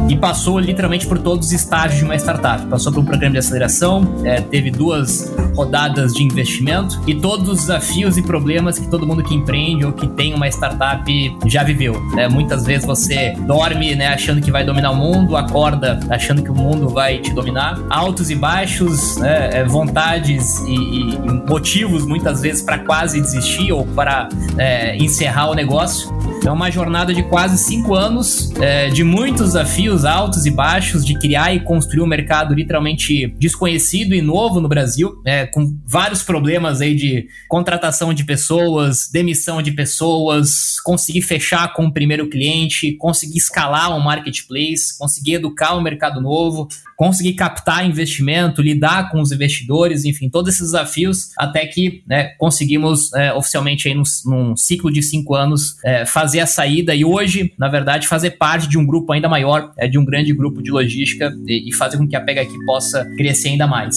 E 0.09 0.17
passou 0.17 0.59
literalmente 0.59 1.07
por 1.07 1.19
todos 1.19 1.49
os 1.49 1.53
estágios 1.53 1.99
de 1.99 2.05
uma 2.05 2.15
startup. 2.17 2.65
Passou 2.67 2.93
por 2.93 3.01
um 3.01 3.05
programa 3.05 3.33
de 3.33 3.39
aceleração, 3.39 4.21
é, 4.25 4.41
teve 4.41 4.71
duas 4.71 5.35
rodadas 5.55 6.13
de 6.13 6.23
investimento 6.23 7.01
e 7.07 7.15
todos 7.15 7.49
os 7.49 7.61
desafios 7.61 8.17
e 8.17 8.23
problemas 8.23 8.79
que 8.79 8.89
todo 8.89 9.07
mundo 9.07 9.23
que 9.23 9.35
empreende 9.35 9.85
ou 9.85 9.93
que 9.93 10.07
tem 10.09 10.35
uma 10.35 10.49
startup 10.49 11.05
já 11.47 11.63
viveu. 11.63 12.01
Né? 12.15 12.29
Muitas 12.29 12.65
vezes 12.65 12.87
você 12.87 13.35
dorme 13.47 13.95
né, 13.95 14.09
achando 14.09 14.41
que 14.41 14.51
vai 14.51 14.65
dominar 14.65 14.91
o 14.91 14.97
mundo, 14.97 15.37
acorda 15.37 16.01
achando 16.11 16.43
que 16.43 16.51
o 16.51 16.55
mundo 16.55 16.89
vai 16.89 17.19
te 17.19 17.33
dominar. 17.33 17.81
Altos 17.89 18.31
e 18.31 18.35
baixos, 18.35 19.17
né, 19.17 19.51
é, 19.53 19.65
vontades 19.65 20.61
e, 20.61 20.75
e 20.75 21.49
motivos 21.49 22.05
muitas 22.05 22.41
vezes 22.41 22.63
para 22.63 22.79
quase 22.79 23.21
desistir 23.21 23.73
ou 23.73 23.84
para 23.95 24.29
é, 24.59 24.97
encerrar 24.97 25.51
o 25.51 25.55
negócio. 25.55 26.13
É 26.45 26.51
uma 26.51 26.71
jornada 26.71 27.15
de 27.15 27.23
quase 27.23 27.57
cinco 27.57 27.95
anos, 27.95 28.53
é, 28.61 28.91
de 28.91 29.03
muitos 29.03 29.47
desafios 29.47 30.05
altos 30.05 30.45
e 30.45 30.51
baixos, 30.51 31.03
de 31.03 31.19
criar 31.19 31.55
e 31.55 31.61
construir 31.61 32.03
um 32.03 32.07
mercado 32.07 32.53
literalmente 32.53 33.29
desconhecido 33.39 34.15
e 34.15 34.21
novo 34.21 34.61
no 34.61 34.69
Brasil, 34.69 35.23
é, 35.25 35.47
com 35.47 35.75
vários 35.87 36.23
problemas 36.23 36.83
aí 36.83 36.95
de 36.95 37.27
contratação 37.49 38.13
de 38.13 38.25
pessoas, 38.25 39.09
demissão 39.11 39.63
de 39.63 39.73
pessoas, 39.73 40.79
conseguir 40.85 41.23
fechar 41.23 41.73
com 41.73 41.87
o 41.87 41.93
primeiro 41.93 42.29
cliente, 42.29 42.93
conseguir 42.99 43.39
escalar 43.39 43.97
um 43.97 44.01
marketplace, 44.01 44.99
conseguir 44.99 45.35
educar 45.37 45.75
um 45.75 45.81
mercado 45.81 46.21
novo, 46.21 46.69
conseguir 46.97 47.35
captar 47.35 47.87
investimento, 47.87 48.63
lidar 48.63 49.11
com 49.11 49.21
os 49.21 49.33
investidores, 49.33 50.05
enfim, 50.05 50.29
todos 50.29 50.55
esses 50.55 50.73
desafios, 50.73 51.31
até 51.37 51.67
que 51.67 52.03
né, 52.07 52.35
conseguimos 52.39 53.13
é, 53.15 53.33
oficialmente 53.33 53.89
aí 53.89 53.95
num, 53.95 54.03
num, 54.27 54.57
ciclo 54.57 54.93
de 54.93 55.03
cinco 55.03 55.35
anos 55.35 55.77
é, 55.85 56.07
fazer 56.07 56.34
a 56.41 56.47
saída 56.47 56.95
e 56.95 57.05
hoje, 57.05 57.53
na 57.59 57.69
verdade, 57.69 58.07
fazer 58.09 58.33
parte 58.33 58.69
de 58.69 58.79
um 58.79 58.85
grupo 58.85 59.13
ainda 59.13 59.29
maior, 59.29 59.73
é, 59.77 59.89
de 59.89 59.99
um 59.99 60.05
grande 60.05 60.33
grupo 60.33 60.63
de 60.63 60.71
logística 60.71 61.35
e, 61.47 61.69
e 61.69 61.73
fazer 61.75 61.97
com 61.99 62.07
que 62.07 62.17
a 62.17 62.21
Pega 62.21 62.43
aqui 62.43 62.65
possa 62.65 63.05
crescer 63.17 63.51
ainda 63.51 63.67
mais. 63.67 63.97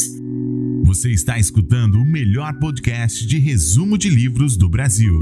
Você 0.84 1.12
está 1.12 1.38
escutando 1.38 1.96
o 1.96 2.06
melhor 2.06 2.54
podcast 2.60 3.26
de 3.26 3.38
resumo 3.40 3.98
de 3.98 4.10
livros 4.10 4.56
do 4.56 4.70
Brasil. 4.70 5.22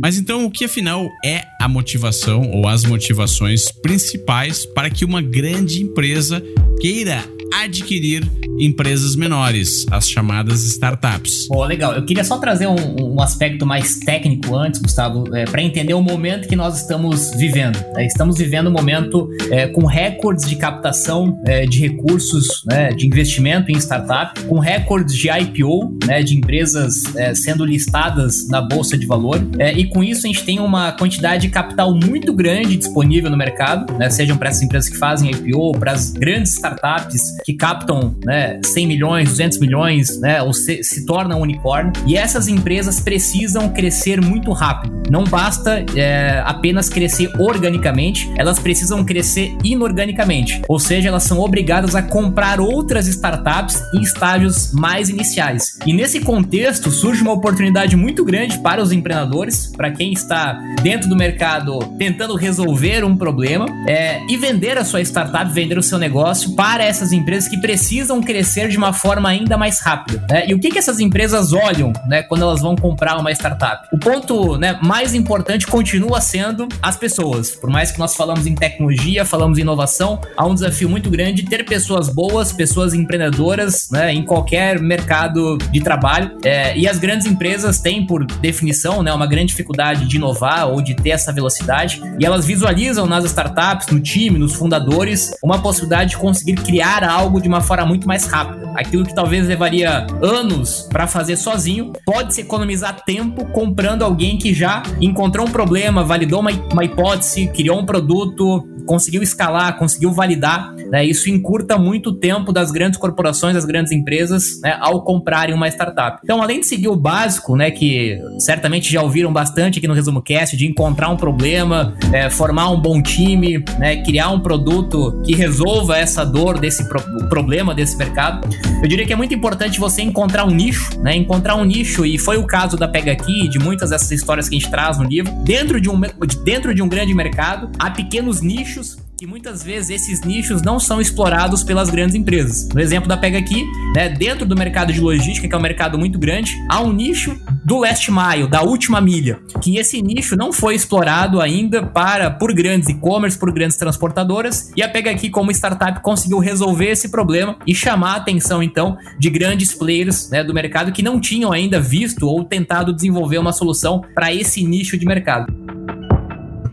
Mas 0.00 0.16
então, 0.16 0.44
o 0.44 0.50
que 0.50 0.64
afinal 0.64 1.10
é 1.24 1.42
a 1.60 1.68
motivação 1.68 2.50
ou 2.50 2.68
as 2.68 2.84
motivações 2.84 3.70
principais 3.72 4.64
para 4.64 4.88
que 4.88 5.04
uma 5.04 5.20
grande 5.20 5.82
empresa 5.82 6.42
queira 6.80 7.24
adquirir 7.52 8.28
empresas 8.58 9.14
menores, 9.14 9.86
as 9.90 10.08
chamadas 10.08 10.64
startups. 10.64 11.46
Pô, 11.48 11.64
legal. 11.64 11.92
Eu 11.92 12.04
queria 12.04 12.24
só 12.24 12.38
trazer 12.38 12.66
um, 12.66 13.14
um 13.14 13.20
aspecto 13.20 13.64
mais 13.64 13.98
técnico 14.00 14.56
antes, 14.56 14.80
Gustavo, 14.80 15.34
é, 15.34 15.44
para 15.44 15.62
entender 15.62 15.94
o 15.94 16.02
momento 16.02 16.48
que 16.48 16.56
nós 16.56 16.80
estamos 16.80 17.30
vivendo. 17.36 17.78
É, 17.96 18.04
estamos 18.04 18.36
vivendo 18.36 18.68
um 18.68 18.72
momento 18.72 19.28
é, 19.50 19.68
com 19.68 19.86
recordes 19.86 20.48
de 20.48 20.56
captação 20.56 21.40
é, 21.44 21.66
de 21.66 21.78
recursos, 21.80 22.64
né, 22.66 22.90
de 22.90 23.06
investimento 23.06 23.70
em 23.70 23.76
startup, 23.76 24.40
com 24.44 24.58
recordes 24.58 25.14
de 25.14 25.28
IPO, 25.30 25.98
né, 26.04 26.22
de 26.22 26.36
empresas 26.36 27.14
é, 27.16 27.34
sendo 27.34 27.64
listadas 27.64 28.48
na 28.48 28.60
bolsa 28.60 28.96
de 28.98 29.06
valor, 29.06 29.40
é, 29.58 29.72
e 29.72 29.88
com 29.88 30.02
isso 30.02 30.26
a 30.26 30.28
gente 30.28 30.44
tem 30.44 30.58
uma 30.58 30.92
quantidade 30.92 31.42
de 31.42 31.48
capital 31.48 31.94
muito 31.94 32.32
grande 32.32 32.76
disponível 32.76 33.30
no 33.30 33.36
mercado, 33.36 33.92
né, 33.94 34.10
sejam 34.10 34.36
para 34.36 34.48
essas 34.48 34.62
empresas 34.62 34.88
que 34.88 34.96
fazem 34.96 35.30
IPO, 35.30 35.72
para 35.78 35.92
as 35.92 36.10
grandes 36.10 36.52
startups 36.54 37.37
que 37.44 37.54
captam 37.54 38.14
né, 38.24 38.60
100 38.64 38.86
milhões, 38.86 39.28
200 39.30 39.58
milhões, 39.58 40.20
né, 40.20 40.42
ou 40.42 40.52
se, 40.52 40.82
se 40.82 41.06
tornam 41.06 41.40
unicórnio. 41.40 41.92
E 42.06 42.16
essas 42.16 42.48
empresas 42.48 43.00
precisam 43.00 43.68
crescer 43.70 44.20
muito 44.20 44.52
rápido. 44.52 45.02
Não 45.10 45.24
basta 45.24 45.84
é, 45.94 46.42
apenas 46.44 46.88
crescer 46.88 47.30
organicamente, 47.38 48.30
elas 48.36 48.58
precisam 48.58 49.04
crescer 49.04 49.56
inorganicamente. 49.64 50.62
Ou 50.68 50.78
seja, 50.78 51.08
elas 51.08 51.22
são 51.22 51.40
obrigadas 51.40 51.94
a 51.94 52.02
comprar 52.02 52.60
outras 52.60 53.06
startups 53.06 53.82
em 53.94 54.02
estágios 54.02 54.72
mais 54.72 55.08
iniciais. 55.08 55.78
E 55.86 55.92
nesse 55.92 56.20
contexto 56.20 56.90
surge 56.90 57.22
uma 57.22 57.32
oportunidade 57.32 57.96
muito 57.96 58.24
grande 58.24 58.58
para 58.58 58.82
os 58.82 58.92
empreendedores, 58.92 59.72
para 59.76 59.90
quem 59.90 60.12
está 60.12 60.58
dentro 60.82 61.08
do 61.08 61.16
mercado 61.16 61.78
tentando 61.98 62.34
resolver 62.36 63.04
um 63.04 63.16
problema 63.16 63.66
é, 63.86 64.20
e 64.28 64.36
vender 64.36 64.78
a 64.78 64.84
sua 64.84 65.00
startup, 65.00 65.50
vender 65.52 65.78
o 65.78 65.82
seu 65.82 65.98
negócio 65.98 66.54
para 66.54 66.84
essas 66.84 67.12
empresas 67.12 67.27
que 67.48 67.58
precisam 67.58 68.22
crescer 68.22 68.68
de 68.68 68.78
uma 68.78 68.92
forma 68.92 69.28
ainda 69.28 69.58
mais 69.58 69.80
rápida. 69.80 70.24
Né? 70.30 70.48
E 70.48 70.54
o 70.54 70.58
que, 70.58 70.70
que 70.70 70.78
essas 70.78 70.98
empresas 70.98 71.52
olham 71.52 71.92
né, 72.06 72.22
quando 72.22 72.42
elas 72.42 72.62
vão 72.62 72.74
comprar 72.74 73.18
uma 73.18 73.30
startup? 73.32 73.86
O 73.92 73.98
ponto 73.98 74.56
né, 74.56 74.78
mais 74.82 75.14
importante 75.14 75.66
continua 75.66 76.20
sendo 76.20 76.66
as 76.82 76.96
pessoas. 76.96 77.50
Por 77.50 77.68
mais 77.68 77.92
que 77.92 77.98
nós 77.98 78.14
falamos 78.14 78.46
em 78.46 78.54
tecnologia, 78.54 79.26
falamos 79.26 79.58
em 79.58 79.60
inovação, 79.60 80.20
há 80.36 80.46
um 80.46 80.54
desafio 80.54 80.88
muito 80.88 81.10
grande 81.10 81.42
de 81.42 81.50
ter 81.50 81.66
pessoas 81.66 82.08
boas, 82.08 82.50
pessoas 82.50 82.94
empreendedoras 82.94 83.90
né, 83.90 84.12
em 84.12 84.24
qualquer 84.24 84.80
mercado 84.80 85.58
de 85.70 85.80
trabalho. 85.80 86.38
É, 86.42 86.76
e 86.78 86.88
as 86.88 86.98
grandes 86.98 87.26
empresas 87.26 87.78
têm, 87.78 88.06
por 88.06 88.24
definição, 88.24 89.02
né, 89.02 89.12
uma 89.12 89.26
grande 89.26 89.48
dificuldade 89.48 90.06
de 90.06 90.16
inovar 90.16 90.68
ou 90.68 90.80
de 90.80 90.94
ter 90.94 91.10
essa 91.10 91.30
velocidade. 91.30 92.00
E 92.18 92.24
elas 92.24 92.46
visualizam 92.46 93.06
nas 93.06 93.24
startups, 93.26 93.88
no 93.88 94.00
time, 94.00 94.38
nos 94.38 94.54
fundadores, 94.54 95.32
uma 95.42 95.60
possibilidade 95.60 96.10
de 96.10 96.16
conseguir 96.16 96.54
criar 96.54 97.04
algo 97.04 97.17
algo 97.18 97.40
de 97.40 97.48
uma 97.48 97.60
forma 97.60 97.84
muito 97.84 98.06
mais 98.06 98.24
rápida. 98.24 98.72
Aquilo 98.74 99.04
que 99.04 99.14
talvez 99.14 99.46
levaria 99.46 100.06
anos 100.22 100.86
para 100.90 101.06
fazer 101.06 101.36
sozinho, 101.36 101.92
pode 102.04 102.34
se 102.34 102.42
economizar 102.42 103.04
tempo 103.04 103.44
comprando 103.46 104.02
alguém 104.02 104.38
que 104.38 104.54
já 104.54 104.82
encontrou 105.00 105.46
um 105.46 105.50
problema, 105.50 106.04
validou 106.04 106.40
uma, 106.40 106.50
uma 106.72 106.84
hipótese, 106.84 107.48
criou 107.48 107.80
um 107.80 107.86
produto, 107.86 108.66
conseguiu 108.88 109.22
escalar, 109.22 109.78
conseguiu 109.78 110.10
validar. 110.12 110.74
Né? 110.90 111.04
Isso 111.04 111.28
encurta 111.28 111.76
muito 111.76 112.10
o 112.10 112.14
tempo 112.14 112.52
das 112.52 112.70
grandes 112.70 112.98
corporações, 112.98 113.54
das 113.54 113.64
grandes 113.64 113.92
empresas, 113.92 114.60
né, 114.62 114.76
ao 114.80 115.02
comprarem 115.02 115.54
uma 115.54 115.68
startup. 115.68 116.20
Então, 116.24 116.42
além 116.42 116.60
de 116.60 116.66
seguir 116.66 116.88
o 116.88 116.96
básico, 116.96 117.54
né, 117.54 117.70
que 117.70 118.18
certamente 118.38 118.90
já 118.90 119.02
ouviram 119.02 119.32
bastante 119.32 119.78
aqui 119.78 119.86
no 119.86 119.94
Resumo 119.94 120.22
Cast, 120.22 120.56
de 120.56 120.66
encontrar 120.66 121.10
um 121.10 121.16
problema, 121.16 121.94
é, 122.12 122.30
formar 122.30 122.70
um 122.70 122.80
bom 122.80 123.02
time, 123.02 123.62
né, 123.78 124.02
criar 124.02 124.30
um 124.30 124.40
produto 124.40 125.20
que 125.24 125.34
resolva 125.34 125.98
essa 125.98 126.24
dor 126.24 126.58
desse 126.58 126.88
pro 127.28 127.28
problema 127.28 127.74
desse 127.74 127.96
mercado, 127.96 128.48
eu 128.82 128.88
diria 128.88 129.06
que 129.06 129.12
é 129.12 129.16
muito 129.16 129.34
importante 129.34 129.78
você 129.78 130.02
encontrar 130.02 130.44
um 130.44 130.50
nicho, 130.50 131.00
né, 131.00 131.16
encontrar 131.16 131.54
um 131.56 131.64
nicho, 131.64 132.04
e 132.04 132.18
foi 132.18 132.36
o 132.36 132.46
caso 132.46 132.76
da 132.76 132.88
Pega 132.88 133.12
Aqui, 133.12 133.48
de 133.48 133.58
muitas 133.58 133.90
dessas 133.90 134.10
histórias 134.10 134.48
que 134.48 134.56
a 134.56 134.58
gente 134.58 134.70
traz 134.70 134.98
no 134.98 135.04
livro, 135.04 135.32
dentro 135.44 135.80
de 135.80 135.88
um, 135.88 136.00
dentro 136.44 136.74
de 136.74 136.82
um 136.82 136.88
grande 136.88 137.14
mercado, 137.14 137.70
há 137.78 137.90
pequenos 137.90 138.40
nichos 138.40 138.98
que 139.18 139.26
muitas 139.26 139.64
vezes 139.64 139.90
esses 139.90 140.20
nichos 140.20 140.62
não 140.62 140.78
são 140.78 141.00
explorados 141.00 141.64
pelas 141.64 141.90
grandes 141.90 142.14
empresas. 142.14 142.68
No 142.68 142.80
exemplo 142.80 143.08
da 143.08 143.16
Pega 143.16 143.36
aqui, 143.36 143.66
né, 143.92 144.08
dentro 144.08 144.46
do 144.46 144.54
mercado 144.54 144.92
de 144.92 145.00
logística, 145.00 145.48
que 145.48 145.52
é 145.52 145.58
um 145.58 145.60
mercado 145.60 145.98
muito 145.98 146.20
grande, 146.20 146.54
há 146.68 146.80
um 146.80 146.92
nicho 146.92 147.36
do 147.68 147.80
last 147.80 148.10
mile, 148.10 148.48
da 148.48 148.62
última 148.62 148.98
milha, 148.98 149.40
que 149.60 149.76
esse 149.76 150.00
nicho 150.00 150.34
não 150.34 150.54
foi 150.54 150.74
explorado 150.74 151.38
ainda 151.38 151.84
para 151.84 152.30
por 152.30 152.50
grandes 152.54 152.88
e-commerce, 152.88 153.38
por 153.38 153.52
grandes 153.52 153.76
transportadoras, 153.76 154.72
e 154.74 154.82
a 154.82 154.88
Pega 154.88 155.10
aqui 155.10 155.28
como 155.28 155.50
startup 155.50 156.00
conseguiu 156.00 156.38
resolver 156.38 156.86
esse 156.86 157.10
problema 157.10 157.58
e 157.66 157.74
chamar 157.74 158.14
a 158.14 158.16
atenção 158.16 158.62
então 158.62 158.96
de 159.18 159.28
grandes 159.28 159.74
players 159.74 160.30
né, 160.30 160.42
do 160.42 160.54
mercado 160.54 160.92
que 160.92 161.02
não 161.02 161.20
tinham 161.20 161.52
ainda 161.52 161.78
visto 161.78 162.26
ou 162.26 162.42
tentado 162.42 162.90
desenvolver 162.90 163.36
uma 163.36 163.52
solução 163.52 164.02
para 164.14 164.32
esse 164.32 164.64
nicho 164.64 164.96
de 164.96 165.04
mercado 165.04 165.77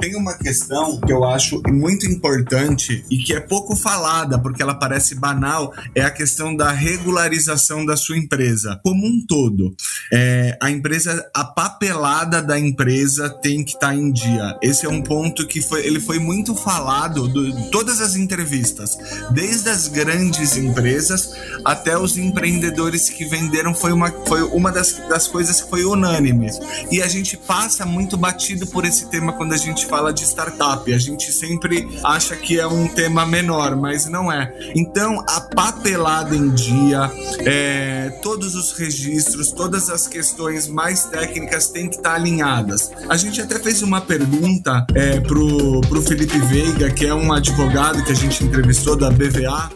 tem 0.05 0.15
uma 0.15 0.37
questão 0.37 0.99
que 0.99 1.11
eu 1.11 1.23
acho 1.23 1.63
muito 1.67 2.05
importante 2.05 3.03
e 3.09 3.17
que 3.17 3.33
é 3.33 3.39
pouco 3.39 3.75
falada, 3.75 4.37
porque 4.37 4.61
ela 4.61 4.75
parece 4.75 5.15
banal, 5.15 5.73
é 5.95 6.03
a 6.03 6.11
questão 6.11 6.55
da 6.55 6.71
regularização 6.71 7.83
da 7.83 7.97
sua 7.97 8.15
empresa. 8.15 8.79
Como 8.83 9.03
um 9.03 9.25
todo, 9.25 9.75
é, 10.13 10.55
a 10.61 10.69
empresa, 10.69 11.27
a 11.33 11.43
papelada 11.43 12.39
da 12.39 12.59
empresa 12.59 13.29
tem 13.41 13.63
que 13.63 13.71
estar 13.71 13.87
tá 13.87 13.95
em 13.95 14.11
dia. 14.11 14.55
Esse 14.61 14.85
é 14.85 14.89
um 14.89 15.01
ponto 15.01 15.47
que 15.47 15.59
foi, 15.59 15.83
ele 15.83 15.99
foi 15.99 16.19
muito 16.19 16.53
falado 16.53 17.27
de 17.27 17.71
todas 17.71 17.99
as 17.99 18.15
entrevistas, 18.15 18.95
desde 19.31 19.69
as 19.69 19.87
grandes 19.87 20.55
empresas 20.55 21.31
até 21.63 21.97
os 21.97 22.15
empreendedores 22.15 23.09
que 23.09 23.25
venderam, 23.25 23.73
foi 23.73 23.91
uma, 23.91 24.11
foi 24.27 24.43
uma 24.43 24.71
das, 24.71 24.91
das 25.09 25.27
coisas 25.27 25.61
que 25.61 25.69
foi 25.69 25.83
unânime. 25.83 26.51
E 26.91 27.01
a 27.01 27.07
gente 27.07 27.35
passa 27.35 27.87
muito 27.87 28.15
batido 28.15 28.67
por 28.67 28.85
esse 28.85 29.07
tema 29.09 29.33
quando 29.33 29.53
a 29.53 29.57
gente 29.57 29.83
fala 29.87 29.94
de 30.13 30.23
startup. 30.23 30.91
A 30.93 30.97
gente 30.97 31.31
sempre 31.31 31.87
acha 32.03 32.35
que 32.35 32.59
é 32.59 32.67
um 32.67 32.87
tema 32.87 33.25
menor, 33.25 33.75
mas 33.75 34.07
não 34.07 34.31
é. 34.31 34.53
Então, 34.75 35.23
a 35.27 35.41
papelada 35.41 36.35
em 36.35 36.49
dia, 36.49 37.11
é, 37.39 38.09
todos 38.21 38.55
os 38.55 38.71
registros, 38.73 39.51
todas 39.51 39.89
as 39.89 40.07
questões 40.07 40.67
mais 40.67 41.05
técnicas 41.05 41.67
têm 41.67 41.89
que 41.89 41.95
estar 41.95 42.15
alinhadas. 42.15 42.91
A 43.09 43.17
gente 43.17 43.41
até 43.41 43.59
fez 43.59 43.81
uma 43.81 44.01
pergunta 44.01 44.85
é, 44.93 45.19
pro, 45.19 45.81
pro 45.81 46.01
Felipe 46.01 46.37
Veiga, 46.39 46.91
que 46.91 47.05
é 47.05 47.13
um 47.13 47.31
advogado 47.31 48.03
que 48.03 48.11
a 48.11 48.15
gente 48.15 48.43
entrevistou 48.43 48.95
da 48.95 49.09
BVA, 49.09 49.69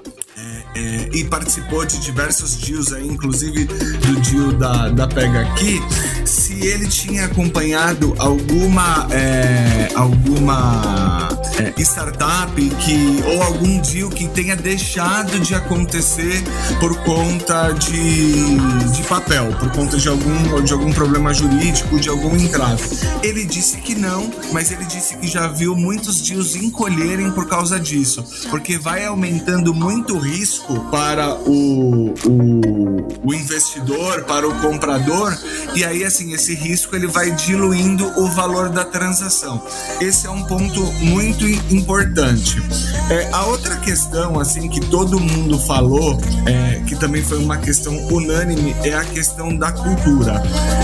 é, 0.80 1.10
e 1.14 1.26
participou 1.26 1.86
de 1.86 2.00
diversos 2.00 2.56
deals 2.56 2.94
aí, 2.94 3.06
inclusive 3.06 3.66
do 3.66 4.20
deal 4.22 4.54
da, 4.54 4.88
da 4.90 5.08
Pega 5.08 5.42
Aqui, 5.42 5.82
se 6.26 6.66
ele 6.66 6.88
tinha 6.88 7.26
acompanhado 7.26 8.16
alguma 8.18 9.08
é, 9.12 9.90
alguma 9.94 11.28
startup 11.78 12.54
que 12.56 13.24
ou 13.26 13.42
algum 13.44 13.80
deal 13.80 14.10
que 14.10 14.28
tenha 14.28 14.56
deixado 14.56 15.40
de 15.40 15.56
acontecer 15.56 16.44
por 16.80 16.96
conta 17.04 17.72
de, 17.72 18.44
de 18.92 19.04
papel, 19.04 19.48
por 19.60 19.72
conta 19.72 19.98
de 19.98 20.08
algum 20.08 20.62
de 20.64 20.74
algum 20.74 20.92
problema 20.92 21.34
jurídico, 21.34 22.00
de 22.00 22.10
algum 22.10 22.36
entrave. 22.36 22.84
Ele 23.24 23.46
disse 23.46 23.78
que 23.78 23.96
não, 23.96 24.32
mas 24.52 24.72
ele 24.72 24.86
disse 24.86 25.18
que 25.18 25.28
já 25.28 25.48
viu 25.48 25.76
muitos 25.76 26.22
deals 26.22 26.56
encolherem 26.56 27.32
por 27.32 27.48
causa 27.48 27.80
disso, 27.80 28.24
porque 28.50 28.78
vai 28.78 29.06
aumentando 29.06 29.74
muito 29.74 30.16
o 30.16 30.20
risco 30.20 30.80
para 30.92 31.36
o, 31.36 32.14
o, 32.26 33.30
o 33.30 33.34
investidor, 33.34 34.24
para 34.24 34.48
o 34.48 34.60
comprador, 34.62 35.38
e 35.76 35.84
aí 35.84 36.04
assim 36.04 36.34
esse 36.34 36.54
risco 36.54 36.96
ele 36.96 37.08
vai 37.08 37.32
diluindo 37.32 38.06
o 38.20 38.28
valor 38.30 38.70
da 38.70 38.86
transação. 38.86 39.62
Esse 40.00 40.28
é 40.28 40.30
um 40.30 40.44
ponto 40.44 40.82
muito 41.02 41.48
importante. 41.72 42.62
É, 43.10 43.30
a 43.32 43.46
outra 43.46 43.76
questão, 43.78 44.40
assim, 44.40 44.70
que 44.70 44.80
todo 44.80 45.20
mundo 45.20 45.58
falou, 45.60 46.20
é, 46.46 46.82
que 46.86 46.96
também 46.96 47.24
foi 47.24 47.40
uma 47.40 47.58
questão 47.58 47.96
unânime, 48.08 48.76
é 48.84 48.94
a 48.94 49.04
questão 49.04 49.56
da 49.56 49.72
cultura. 49.72 50.42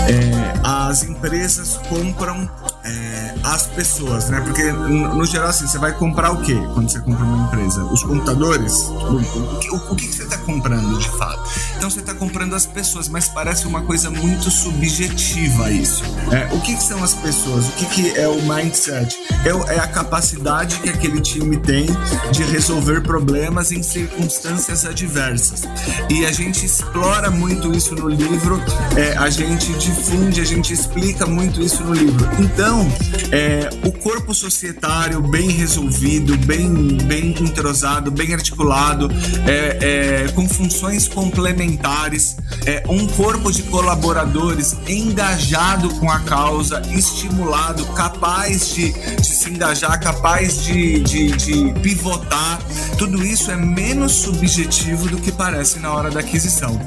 É, 0.08 0.58
as 0.62 1.04
empresas 1.04 1.78
compram 1.88 2.48
é, 2.86 3.34
as 3.42 3.66
pessoas, 3.66 4.28
né? 4.30 4.40
Porque 4.40 4.62
no, 4.72 5.24
geral, 5.24 5.48
assim, 5.48 5.66
você 5.66 5.78
vai 5.78 5.92
comprar 5.92 6.30
o 6.32 6.42
quê 6.42 6.56
quando 6.72 6.90
você 6.90 7.00
compra 7.00 7.24
uma 7.24 7.46
empresa? 7.46 7.84
Os 7.84 8.02
computadores? 8.02 8.72
O, 8.84 9.74
o, 9.74 9.92
o 9.92 9.96
que, 9.96 10.06
que 10.06 10.14
você 10.14 10.22
está 10.22 10.38
comprando 10.38 10.98
de 10.98 11.08
fato? 11.10 11.50
Então 11.76 11.90
você 11.90 12.00
está 12.00 12.14
comprando 12.14 12.54
as 12.54 12.64
pessoas, 12.64 13.08
mas 13.08 13.28
parece 13.28 13.66
uma 13.66 13.82
coisa 13.82 14.10
muito 14.10 14.50
subjetiva 14.50 15.70
isso. 15.70 16.04
É, 16.32 16.52
o 16.54 16.60
que, 16.60 16.74
que, 16.74 16.82
são 16.82 17.02
as 17.02 17.14
pessoas? 17.14 17.66
O 17.66 17.72
que, 17.72 17.86
que 17.86 18.18
é 18.18 18.28
o 18.28 18.40
mindset? 18.42 19.18
É, 19.44 19.74
é, 19.74 19.80
a 19.80 19.86
capacidade 19.86 20.78
que 20.80 20.88
aquele 20.88 21.20
time 21.20 21.56
tem 21.56 21.86
de 22.30 22.42
resolver 22.44 23.02
problemas 23.02 23.72
em 23.72 23.82
circunstâncias 23.82 24.84
adversas. 24.84 25.62
E 26.08 26.24
a 26.24 26.32
gente 26.32 26.64
explora 26.64 27.30
muito 27.30 27.72
isso 27.72 27.94
no 27.94 28.08
livro, 28.08 28.60
é, 28.96 29.16
a 29.16 29.28
gente 29.30 29.72
difunde, 29.74 30.40
a 30.40 30.44
gente 30.44 30.72
explica 30.72 31.26
muito 31.26 31.60
isso 31.60 31.82
no 31.82 31.92
livro. 31.92 32.28
Então, 32.38 32.75
então, 32.76 32.86
é, 33.32 33.70
o 33.86 33.92
corpo 33.92 34.34
societário 34.34 35.22
bem 35.22 35.48
resolvido, 35.48 36.36
bem, 36.36 36.98
bem 37.04 37.30
entrosado, 37.40 38.10
bem 38.10 38.34
articulado, 38.34 39.08
é, 39.46 40.24
é, 40.26 40.32
com 40.32 40.46
funções 40.46 41.08
complementares, 41.08 42.36
é, 42.66 42.82
um 42.88 43.06
corpo 43.06 43.50
de 43.50 43.62
colaboradores 43.64 44.76
engajado 44.86 45.88
com 45.94 46.10
a 46.10 46.20
causa, 46.20 46.82
estimulado, 46.90 47.86
capaz 47.94 48.74
de, 48.74 48.92
de 48.92 49.26
se 49.26 49.48
engajar, 49.48 49.98
capaz 49.98 50.62
de, 50.62 51.00
de, 51.00 51.30
de 51.32 51.80
pivotar, 51.80 52.60
tudo 52.98 53.24
isso 53.24 53.50
é 53.50 53.56
menos 53.56 54.12
subjetivo 54.12 55.08
do 55.08 55.16
que 55.16 55.32
parece 55.32 55.78
na 55.78 55.94
hora 55.94 56.10
da 56.10 56.20
aquisição. 56.20 56.78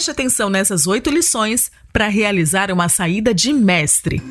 Preste 0.00 0.12
atenção 0.12 0.48
nessas 0.48 0.86
oito 0.86 1.10
lições 1.10 1.70
para 1.92 2.08
realizar 2.08 2.72
uma 2.72 2.88
saída 2.88 3.34
de 3.34 3.52
mestre. 3.52 4.22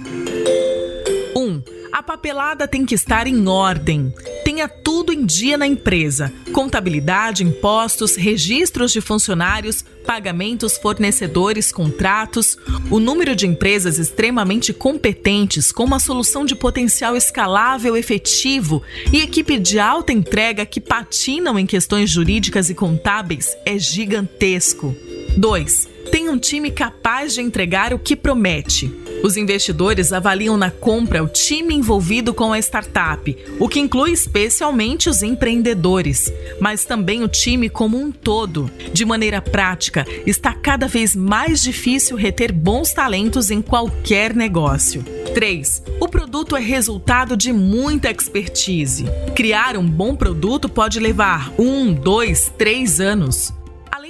1. 1.36 1.40
Um, 1.40 1.62
a 1.94 2.02
papelada 2.02 2.68
tem 2.68 2.84
que 2.84 2.96
estar 2.96 3.28
em 3.28 3.48
ordem. 3.48 4.12
Tenha 4.44 4.68
tudo 4.68 5.14
em 5.14 5.24
dia 5.24 5.60
na 5.60 5.68
empresa: 5.68 6.34
contabilidade, 6.52 7.44
impostos, 7.44 8.16
registros 8.16 8.92
de 8.92 9.00
funcionários, 9.00 9.86
pagamentos, 10.08 10.76
fornecedores, 10.76 11.72
contratos. 11.72 12.58
O 12.90 13.00
número 13.00 13.36
de 13.36 13.46
empresas 13.46 14.00
extremamente 14.00 14.74
competentes, 14.74 15.72
com 15.72 15.84
uma 15.84 16.00
solução 16.00 16.46
de 16.46 16.56
potencial 16.56 17.16
escalável 17.16 17.96
efetivo 17.96 18.82
e 19.14 19.22
equipe 19.22 19.60
de 19.60 19.78
alta 19.78 20.12
entrega 20.12 20.66
que 20.66 20.82
patinam 20.82 21.60
em 21.60 21.68
questões 21.68 22.10
jurídicas 22.10 22.72
e 22.72 22.74
contábeis 22.74 23.56
é 23.68 23.78
gigantesco. 23.78 24.96
2. 25.38 25.88
Tem 26.12 26.28
um 26.28 26.38
time 26.38 26.72
capaz 26.72 27.34
de 27.34 27.42
entregar 27.42 27.94
o 27.94 28.00
que 28.00 28.16
promete. 28.16 28.92
Os 29.22 29.36
investidores 29.36 30.14
avaliam 30.14 30.58
na 30.58 30.72
compra 30.72 31.22
o 31.22 31.28
time 31.28 31.76
envolvido 31.76 32.34
com 32.34 32.54
a 32.54 32.60
startup, 32.60 33.38
o 33.60 33.68
que 33.68 33.80
inclui 33.80 34.12
especialmente 34.12 35.10
os 35.10 35.22
empreendedores, 35.22 36.32
mas 36.60 36.86
também 36.86 37.22
o 37.22 37.28
time 37.28 37.70
como 37.70 37.98
um 37.98 38.12
todo. 38.12 38.72
De 38.94 39.06
maneira 39.06 39.42
prática, 39.42 40.06
está 40.26 40.54
cada 40.54 40.88
vez 40.88 41.16
mais 41.16 41.62
difícil 41.62 42.16
reter 42.16 42.54
bons 42.54 42.94
talentos 42.94 43.52
em 43.52 43.62
qualquer 43.62 44.34
negócio. 44.34 45.04
3. 45.34 45.84
O 46.00 46.08
produto 46.08 46.56
é 46.56 46.62
resultado 46.62 47.38
de 47.38 47.52
muita 47.54 48.10
expertise. 48.10 49.06
Criar 49.36 49.78
um 49.78 49.88
bom 49.88 50.16
produto 50.16 50.68
pode 50.68 51.00
levar 51.00 51.54
um, 51.60 51.94
dois, 51.94 52.52
três 52.58 53.00
anos 53.00 53.54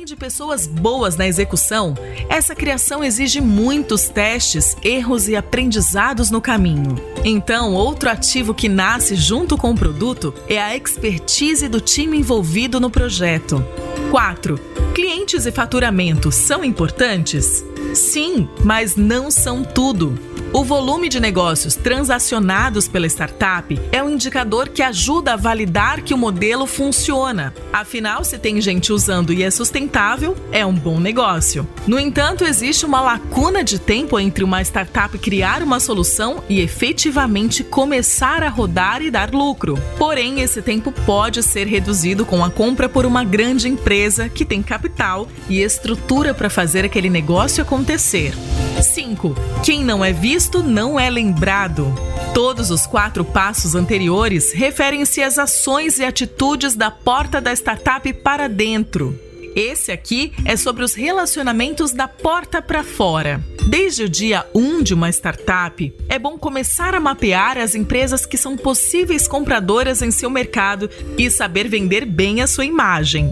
de 0.10 0.16
pessoas 0.16 0.66
boas 0.66 1.16
na 1.16 1.28
execução, 1.28 1.94
essa 2.28 2.56
criação 2.56 3.04
exige 3.04 3.40
muitos 3.40 4.10
testes, 4.10 4.76
erros 4.84 5.28
e 5.28 5.36
aprendizados 5.36 6.32
no 6.32 6.42
caminho. 6.42 6.96
Então, 7.24 7.76
outro 7.76 8.10
ativo 8.10 8.52
que 8.52 8.68
nasce 8.68 9.16
junto 9.16 9.56
com 9.56 9.70
o 9.70 9.78
produto 9.78 10.34
é 10.48 10.60
a 10.60 10.76
expertise 10.76 11.68
do 11.68 11.80
time 11.80 12.18
envolvido 12.18 12.80
no 12.80 12.90
projeto. 12.90 13.64
4. 14.10 14.60
Clientes 14.96 15.46
e 15.46 15.52
faturamento 15.52 16.32
são 16.32 16.66
importantes? 16.66 17.64
Sim, 17.94 18.50
mas 18.64 18.96
não 18.96 19.30
são 19.30 19.64
tudo. 19.64 20.18
O 20.52 20.64
volume 20.64 21.10
de 21.10 21.20
negócios 21.20 21.76
transacionados 21.76 22.88
pela 22.88 23.06
startup 23.06 23.80
é 23.92 24.02
um 24.02 24.10
indicador 24.10 24.70
que 24.70 24.82
ajuda 24.82 25.34
a 25.34 25.38
validar 25.38 26.02
que 26.02 26.12
o 26.12 26.18
modelo 26.18 26.66
funciona. 26.66 27.54
Afinal, 27.72 28.24
se 28.24 28.40
tem 28.40 28.60
gente 28.60 28.92
usando 28.92 29.32
e 29.32 29.44
é 29.44 29.52
sustentável, 29.52 30.36
é 30.52 30.66
um 30.66 30.74
bom 30.74 31.00
negócio. 31.00 31.68
No 31.86 32.00
entanto, 32.00 32.44
existe 32.44 32.84
uma 32.84 33.00
lacuna 33.00 33.64
de 33.64 33.78
tempo 33.78 34.20
entre 34.20 34.44
uma 34.44 34.60
startup 34.64 35.16
criar 35.20 35.62
uma 35.62 35.80
solução 35.80 36.44
e 36.50 36.62
efetivamente 36.62 37.64
começar 37.64 38.42
a 38.42 38.50
rodar 38.50 39.04
e 39.04 39.12
dar 39.12 39.32
lucro. 39.32 39.78
Porém, 40.00 40.42
esse 40.42 40.64
tempo 40.64 40.92
pode 40.92 41.44
ser 41.44 41.68
reduzido 41.68 42.26
com 42.26 42.44
a 42.44 42.50
compra 42.50 42.90
por 42.90 43.06
uma 43.06 43.24
grande 43.24 43.68
empresa 43.68 44.28
que 44.28 44.44
tem 44.44 44.64
capital 44.64 45.28
e 45.48 45.62
estrutura 45.62 46.34
para 46.34 46.50
fazer 46.50 46.84
aquele 46.84 47.10
negócio 47.10 47.62
acontecer. 47.62 48.34
5. 48.82 49.36
Quem 49.62 49.84
não 49.84 50.04
é 50.06 50.14
visto 50.14 50.39
não 50.64 50.98
é 50.98 51.10
lembrado. 51.10 51.94
Todos 52.34 52.72
os 52.72 52.88
quatro 52.88 53.26
passos 53.26 53.76
anteriores 53.76 54.54
referem-se 54.54 55.22
às 55.22 55.38
ações 55.38 56.00
e 56.00 56.06
atitudes 56.06 56.76
da 56.76 56.90
porta 56.90 57.42
da 57.42 57.52
startup 57.52 58.12
para 58.14 58.48
dentro. 58.48 59.20
Esse 59.54 59.92
aqui 59.92 60.32
é 60.46 60.56
sobre 60.56 60.84
os 60.86 60.94
relacionamentos 60.94 61.92
da 61.92 62.08
porta 62.08 62.62
para 62.62 62.84
fora. 62.84 63.44
Desde 63.68 64.04
o 64.04 64.10
dia 64.10 64.46
1 64.56 64.82
de 64.82 64.94
uma 64.94 65.10
startup, 65.10 65.94
é 66.08 66.18
bom 66.18 66.38
começar 66.38 66.96
a 66.96 67.00
mapear 67.00 67.58
as 67.58 67.76
empresas 67.76 68.26
que 68.26 68.38
são 68.38 68.56
possíveis 68.56 69.28
compradoras 69.28 70.02
em 70.02 70.12
seu 70.12 70.30
mercado 70.30 70.90
e 71.18 71.30
saber 71.30 71.68
vender 71.68 72.06
bem 72.06 72.42
a 72.42 72.48
sua 72.48 72.66
imagem. 72.66 73.30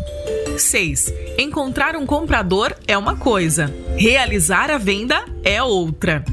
6. 0.57 1.13
Encontrar 1.37 1.95
um 1.95 2.05
comprador 2.05 2.75
é 2.85 2.97
uma 2.97 3.15
coisa, 3.15 3.73
realizar 3.95 4.69
a 4.69 4.77
venda 4.77 5.23
é 5.43 5.63
outra. 5.63 6.25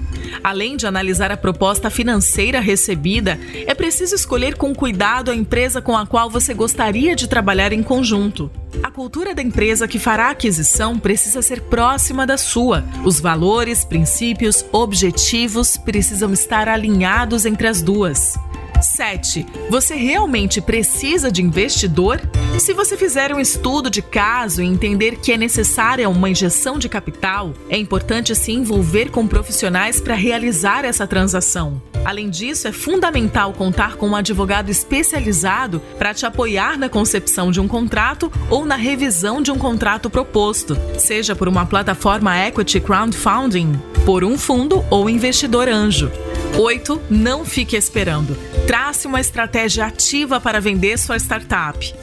Além 0.45 0.77
de 0.77 0.87
analisar 0.87 1.33
a 1.33 1.39
proposta 1.39 1.89
financeira 1.89 2.61
recebida, 2.61 3.41
é 3.67 3.73
preciso 3.73 4.15
escolher 4.15 4.57
com 4.57 4.75
cuidado 4.75 5.31
a 5.31 5.35
empresa 5.35 5.81
com 5.81 5.97
a 5.97 6.07
qual 6.07 6.29
você 6.29 6.53
gostaria 6.53 7.17
de 7.17 7.27
trabalhar 7.27 7.73
em 7.73 7.83
conjunto. 7.83 8.51
A 8.83 8.91
cultura 8.91 9.35
da 9.35 9.41
empresa 9.41 9.89
que 9.89 9.99
fará 9.99 10.27
a 10.27 10.31
aquisição 10.33 10.99
precisa 10.99 11.41
ser 11.41 11.63
próxima 11.63 12.27
da 12.27 12.37
sua. 12.37 12.85
Os 13.07 13.21
valores, 13.21 13.87
princípios, 13.87 14.63
objetivos 14.71 15.79
precisam 15.79 16.31
estar 16.35 16.69
alinhados 16.69 17.47
entre 17.47 17.67
as 17.67 17.81
duas. 17.81 18.35
7. 18.83 19.47
Você 19.71 19.95
realmente 19.95 20.61
precisa 20.61 21.31
de 21.31 21.43
investidor? 21.43 22.21
Se 22.59 22.73
você 22.73 22.97
fizer 22.97 23.35
um 23.35 23.41
estudo 23.41 23.91
de 23.91 24.03
caso 24.03 24.63
e 24.63 24.67
entender 24.67 25.17
que 25.17 25.33
é 25.33 25.37
necessária 25.37 26.09
uma 26.09 26.31
injeção 26.31 26.79
de 26.79 26.89
capital, 26.89 27.55
é 27.69 27.77
importante 27.77 28.35
se 28.35 28.53
envolver 28.53 29.11
com 29.11 29.27
profissionais 29.27 30.01
para 30.01 30.15
realizar 30.15 30.85
essa 30.85 31.07
transação. 31.07 31.81
Além 32.05 32.29
disso, 32.29 32.69
é 32.69 32.73
fundamental 32.73 33.53
contar 33.55 33.97
com 33.97 34.09
um 34.09 34.17
advogado 34.17 34.71
especializado 34.71 35.81
para 35.99 36.13
te 36.13 36.27
apoiar 36.27 36.79
na 36.79 36.89
concepção 36.89 37.51
de 37.51 37.61
um 37.61 37.67
contrato 37.67 38.31
ou 38.51 38.67
na 38.67 38.77
revisão 38.77 39.41
de 39.41 39.51
um 39.51 39.59
contrato 39.59 40.11
proposto, 40.11 40.77
seja 40.99 41.35
por 41.35 41.49
uma 41.49 41.65
plataforma 41.65 42.37
equity 42.47 42.79
crowdfunding, 42.79 43.81
por 44.05 44.23
um 44.23 44.37
fundo 44.37 44.85
ou 44.91 45.09
investidor 45.09 45.67
anjo. 45.67 46.11
8. 46.59 47.01
Não 47.11 47.45
fique 47.45 47.77
esperando. 47.77 48.37
Trace 48.75 49.07
uma 49.07 49.21
estratégia 49.21 49.87
ativa 49.87 50.41
para 50.41 50.61
vender 50.61 50.99
sua 50.99 51.17
startup. 51.17 51.95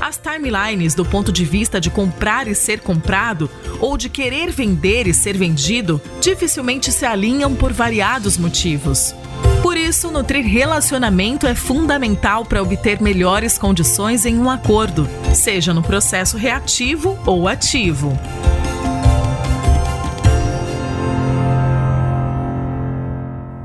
As 0.00 0.16
timelines 0.16 0.94
do 0.94 1.04
ponto 1.04 1.30
de 1.30 1.44
vista 1.44 1.78
de 1.78 1.90
comprar 1.90 2.48
e 2.48 2.54
ser 2.54 2.80
comprado, 2.80 3.50
ou 3.78 3.94
de 3.98 4.08
querer 4.08 4.50
vender 4.50 5.06
e 5.06 5.12
ser 5.12 5.36
vendido, 5.36 6.00
dificilmente 6.22 6.90
se 6.90 7.04
alinham 7.04 7.54
por 7.54 7.74
variados 7.74 8.38
motivos. 8.38 9.14
Por 9.62 9.76
isso, 9.76 10.10
nutrir 10.10 10.46
relacionamento 10.46 11.46
é 11.46 11.54
fundamental 11.54 12.46
para 12.46 12.62
obter 12.62 13.02
melhores 13.02 13.58
condições 13.58 14.24
em 14.24 14.38
um 14.38 14.48
acordo, 14.48 15.06
seja 15.34 15.74
no 15.74 15.82
processo 15.82 16.38
reativo 16.38 17.18
ou 17.26 17.46
ativo. 17.46 18.18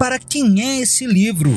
Para 0.10 0.18
quem 0.18 0.60
é 0.60 0.82
esse 0.82 1.06
livro? 1.06 1.56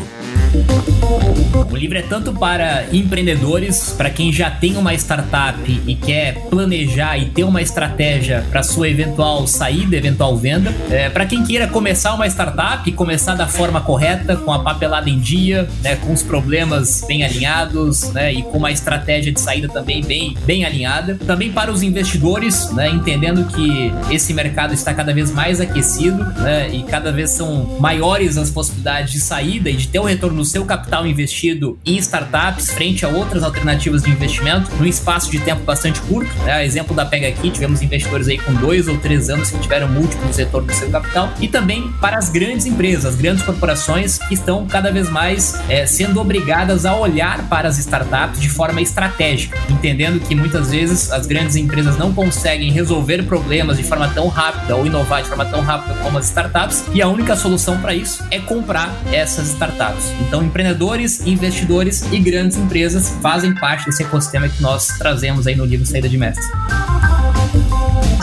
O 1.70 1.76
livro 1.76 1.96
é 1.96 2.02
tanto 2.02 2.34
para 2.34 2.84
empreendedores, 2.92 3.94
para 3.96 4.10
quem 4.10 4.30
já 4.30 4.50
tem 4.50 4.76
uma 4.76 4.92
startup 4.92 5.80
e 5.86 5.94
quer 5.94 6.34
planejar 6.50 7.16
e 7.16 7.30
ter 7.30 7.44
uma 7.44 7.62
estratégia 7.62 8.44
para 8.50 8.62
sua 8.62 8.90
eventual 8.90 9.46
saída, 9.46 9.96
eventual 9.96 10.36
venda, 10.36 10.70
é, 10.90 11.08
para 11.08 11.24
quem 11.24 11.42
queira 11.42 11.66
começar 11.66 12.12
uma 12.12 12.26
startup 12.26 12.92
começar 12.92 13.34
da 13.34 13.46
forma 13.46 13.80
correta, 13.80 14.36
com 14.36 14.52
a 14.52 14.58
papelada 14.58 15.08
em 15.08 15.18
dia, 15.18 15.66
né, 15.82 15.96
com 15.96 16.12
os 16.12 16.22
problemas 16.22 17.02
bem 17.08 17.24
alinhados, 17.24 18.12
né, 18.12 18.34
e 18.34 18.42
com 18.42 18.58
uma 18.58 18.70
estratégia 18.70 19.32
de 19.32 19.40
saída 19.40 19.68
também 19.68 20.04
bem, 20.04 20.36
bem 20.44 20.66
alinhada. 20.66 21.18
Também 21.26 21.50
para 21.50 21.72
os 21.72 21.82
investidores, 21.82 22.70
né, 22.72 22.90
entendendo 22.90 23.46
que 23.46 23.90
esse 24.14 24.34
mercado 24.34 24.74
está 24.74 24.92
cada 24.92 25.14
vez 25.14 25.30
mais 25.32 25.58
aquecido, 25.58 26.22
né, 26.42 26.68
e 26.70 26.82
cada 26.82 27.10
vez 27.10 27.30
são 27.30 27.78
maiores 27.80 28.36
as 28.42 28.50
possibilidades 28.50 29.12
de 29.12 29.20
saída 29.20 29.70
e 29.70 29.76
de 29.76 29.88
ter 29.88 29.98
um 29.98 30.04
retorno 30.04 30.38
do 30.38 30.44
seu 30.44 30.64
capital 30.64 31.06
investido 31.06 31.78
em 31.84 31.96
startups 31.96 32.70
frente 32.70 33.04
a 33.04 33.08
outras 33.08 33.42
alternativas 33.42 34.02
de 34.02 34.10
investimento 34.10 34.70
num 34.76 34.86
espaço 34.86 35.30
de 35.30 35.38
tempo 35.38 35.62
bastante 35.64 36.00
curto. 36.02 36.30
Né? 36.44 36.64
Exemplo 36.64 36.94
da 36.94 37.04
Pega 37.04 37.28
aqui, 37.28 37.50
tivemos 37.50 37.82
investidores 37.82 38.28
aí 38.28 38.38
com 38.38 38.54
dois 38.54 38.88
ou 38.88 38.98
três 38.98 39.30
anos 39.30 39.50
que 39.50 39.58
tiveram 39.58 39.88
múltiplos 39.88 40.36
retornos 40.36 40.74
do 40.74 40.78
seu 40.78 40.90
capital. 40.90 41.32
E 41.40 41.48
também 41.48 41.90
para 42.00 42.18
as 42.18 42.28
grandes 42.28 42.66
empresas, 42.66 43.06
as 43.06 43.16
grandes 43.16 43.42
corporações 43.44 44.18
que 44.18 44.34
estão 44.34 44.66
cada 44.66 44.90
vez 44.90 45.08
mais 45.08 45.60
é, 45.68 45.86
sendo 45.86 46.20
obrigadas 46.20 46.84
a 46.84 46.96
olhar 46.96 47.48
para 47.48 47.68
as 47.68 47.78
startups 47.78 48.40
de 48.40 48.48
forma 48.48 48.80
estratégica, 48.80 49.58
entendendo 49.68 50.20
que 50.20 50.34
muitas 50.34 50.70
vezes 50.70 51.10
as 51.10 51.26
grandes 51.26 51.56
empresas 51.56 51.96
não 51.96 52.12
conseguem 52.12 52.70
resolver 52.70 53.22
problemas 53.24 53.76
de 53.76 53.82
forma 53.82 54.08
tão 54.08 54.28
rápida 54.28 54.76
ou 54.76 54.86
inovar 54.86 55.22
de 55.22 55.28
forma 55.28 55.44
tão 55.44 55.60
rápida 55.60 55.94
como 56.02 56.18
as 56.18 56.26
startups, 56.26 56.84
e 56.92 57.02
a 57.02 57.08
única 57.08 57.36
solução 57.36 57.78
para 57.78 57.94
isso 57.94 58.24
é 58.32 58.40
comprar 58.40 58.90
essas 59.12 59.50
startups. 59.50 60.10
Então, 60.26 60.42
empreendedores, 60.42 61.24
investidores 61.26 62.02
e 62.10 62.18
grandes 62.18 62.56
empresas 62.56 63.10
fazem 63.20 63.54
parte 63.54 63.84
desse 63.84 64.02
ecossistema 64.02 64.48
que 64.48 64.62
nós 64.62 64.88
trazemos 64.98 65.46
aí 65.46 65.54
no 65.54 65.66
livro 65.66 65.84
Saída 65.86 66.08
de 66.08 66.16
Mestre. 66.16 66.42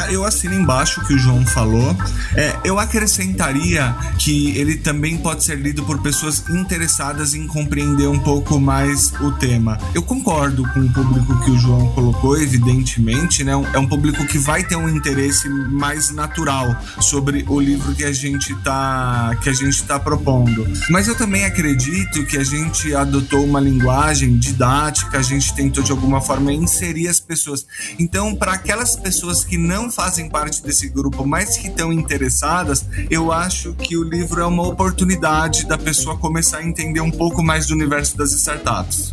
Eu 0.09 0.25
assino 0.25 0.55
embaixo 0.55 1.01
o 1.01 1.05
que 1.05 1.13
o 1.13 1.19
João 1.19 1.45
falou. 1.45 1.95
É, 2.35 2.57
eu 2.63 2.79
acrescentaria 2.79 3.95
que 4.17 4.57
ele 4.57 4.77
também 4.77 5.17
pode 5.17 5.43
ser 5.43 5.55
lido 5.55 5.83
por 5.83 6.01
pessoas 6.01 6.43
interessadas 6.49 7.33
em 7.33 7.45
compreender 7.47 8.07
um 8.07 8.19
pouco 8.19 8.59
mais 8.59 9.13
o 9.21 9.31
tema. 9.33 9.77
Eu 9.93 10.01
concordo 10.01 10.63
com 10.73 10.79
o 10.79 10.91
público 10.91 11.39
que 11.43 11.51
o 11.51 11.59
João 11.59 11.89
colocou, 11.93 12.37
evidentemente, 12.37 13.43
né? 13.43 13.53
É 13.73 13.77
um 13.77 13.87
público 13.87 14.25
que 14.25 14.37
vai 14.39 14.63
ter 14.63 14.75
um 14.75 14.89
interesse 14.89 15.47
mais 15.47 16.09
natural 16.09 16.75
sobre 16.99 17.45
o 17.47 17.59
livro 17.59 17.93
que 17.93 18.03
a 18.03 18.11
gente 18.11 18.55
tá 18.63 19.35
que 19.41 19.49
a 19.49 19.53
gente 19.53 19.83
tá 19.83 19.99
propondo. 19.99 20.67
Mas 20.89 21.07
eu 21.07 21.15
também 21.15 21.45
acredito 21.45 22.25
que 22.25 22.37
a 22.37 22.43
gente 22.43 22.95
adotou 22.95 23.45
uma 23.45 23.59
linguagem 23.59 24.37
didática, 24.37 25.19
a 25.19 25.21
gente 25.21 25.53
tentou 25.53 25.83
de 25.83 25.91
alguma 25.91 26.19
forma 26.19 26.51
inserir 26.51 27.07
as 27.07 27.19
pessoas. 27.19 27.65
Então, 27.99 28.35
para 28.35 28.53
aquelas 28.53 28.95
pessoas 28.95 29.43
que 29.43 29.57
não 29.57 29.91
fazem 29.99 30.29
parte 30.29 30.63
desse 30.63 30.87
grupo, 30.87 31.27
mas 31.27 31.57
que 31.57 31.67
estão 31.67 31.91
interessadas, 31.91 32.85
eu 33.09 33.33
acho 33.33 33.73
que 33.73 33.97
o 33.97 34.03
livro 34.03 34.39
é 34.39 34.45
uma 34.45 34.65
oportunidade 34.65 35.65
da 35.65 35.77
pessoa 35.77 36.17
começar 36.17 36.59
a 36.59 36.63
entender 36.63 37.01
um 37.01 37.11
pouco 37.11 37.43
mais 37.43 37.67
do 37.67 37.73
universo 37.73 38.17
das 38.17 38.31
startups. 38.31 39.11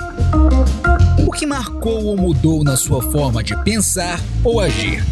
O 1.26 1.32
que 1.32 1.44
marcou 1.44 2.04
ou 2.04 2.16
mudou 2.16 2.62
na 2.62 2.76
sua 2.76 3.02
forma 3.10 3.42
de 3.42 3.56
pensar 3.64 4.20
ou 4.44 4.60
agir? 4.60 5.04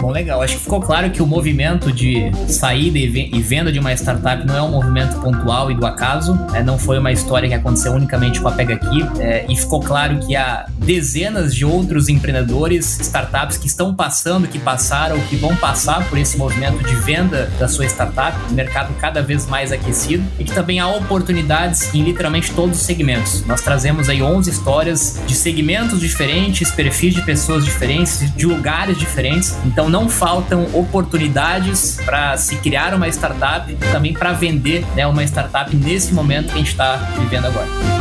Bom, 0.00 0.10
legal. 0.10 0.40
Acho 0.42 0.54
que 0.54 0.62
ficou 0.62 0.80
claro 0.80 1.10
que 1.10 1.22
o 1.22 1.26
movimento 1.26 1.90
de 1.92 2.30
saída 2.46 2.98
e 2.98 3.42
venda 3.42 3.72
de 3.72 3.78
uma 3.78 3.92
startup 3.92 4.46
não 4.46 4.56
é 4.56 4.62
um 4.62 4.70
movimento 4.70 5.20
pontual 5.20 5.70
e 5.70 5.74
do 5.74 5.84
acaso. 5.86 6.34
Né? 6.52 6.62
Não 6.62 6.78
foi 6.78 6.98
uma 6.98 7.10
história 7.10 7.48
que 7.48 7.54
aconteceu 7.54 7.92
unicamente 7.92 8.40
com 8.40 8.48
a 8.48 8.52
Pega 8.52 8.74
Aqui. 8.74 9.06
É, 9.18 9.46
e 9.48 9.56
ficou 9.56 9.80
claro 9.80 10.18
que 10.20 10.36
há 10.36 10.66
dezenas 10.78 11.54
de 11.54 11.64
outros 11.64 12.08
empreendedores, 12.08 13.00
startups 13.00 13.56
que 13.56 13.66
estão 13.66 13.94
passando, 13.94 14.46
que 14.46 14.58
passaram, 14.58 15.18
que 15.22 15.36
vão 15.36 15.54
passar 15.56 16.08
por 16.08 16.18
esse 16.18 16.36
movimento 16.36 16.84
de 16.84 16.94
venda 16.96 17.50
da 17.58 17.68
sua 17.68 17.86
startup, 17.86 18.36
um 18.50 18.54
mercado 18.54 18.94
cada 19.00 19.22
vez 19.22 19.46
mais 19.46 19.72
aquecido 19.72 20.24
e 20.38 20.44
que 20.44 20.52
também 20.52 20.78
há 20.78 20.88
oportunidades 20.88 21.92
em 21.94 22.02
literalmente 22.02 22.52
todos 22.52 22.78
os 22.78 22.86
segmentos. 22.86 23.44
Nós 23.46 23.60
trazemos 23.60 24.08
aí 24.08 24.22
11 24.22 24.50
histórias 24.50 25.20
de 25.26 25.34
segmentos 25.34 26.00
diferentes, 26.00 26.70
perfis 26.70 27.14
de 27.14 27.22
pessoas 27.22 27.64
diferentes, 27.64 28.32
de 28.34 28.46
lugares 28.46 28.97
diferentes. 28.98 29.56
Então 29.64 29.88
não 29.88 30.08
faltam 30.08 30.66
oportunidades 30.74 31.98
para 32.04 32.36
se 32.36 32.56
criar 32.56 32.94
uma 32.94 33.08
startup, 33.08 33.74
também 33.92 34.12
para 34.12 34.32
vender 34.32 34.84
né, 34.94 35.06
uma 35.06 35.22
startup 35.24 35.74
nesse 35.74 36.12
momento 36.12 36.48
que 36.48 36.54
a 36.54 36.58
gente 36.58 36.70
está 36.70 36.96
vivendo 37.18 37.46
agora 37.46 37.97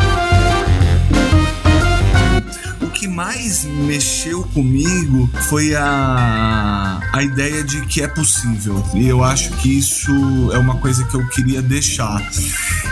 mais 3.18 3.64
mexeu 3.64 4.44
comigo 4.54 5.28
foi 5.50 5.74
a, 5.74 7.00
a 7.12 7.24
ideia 7.24 7.64
de 7.64 7.84
que 7.88 8.04
é 8.04 8.08
possível. 8.08 8.84
E 8.94 9.08
eu 9.08 9.24
acho 9.24 9.54
que 9.54 9.76
isso 9.76 10.12
é 10.54 10.58
uma 10.60 10.76
coisa 10.76 11.04
que 11.04 11.16
eu 11.16 11.28
queria 11.30 11.60
deixar. 11.60 12.22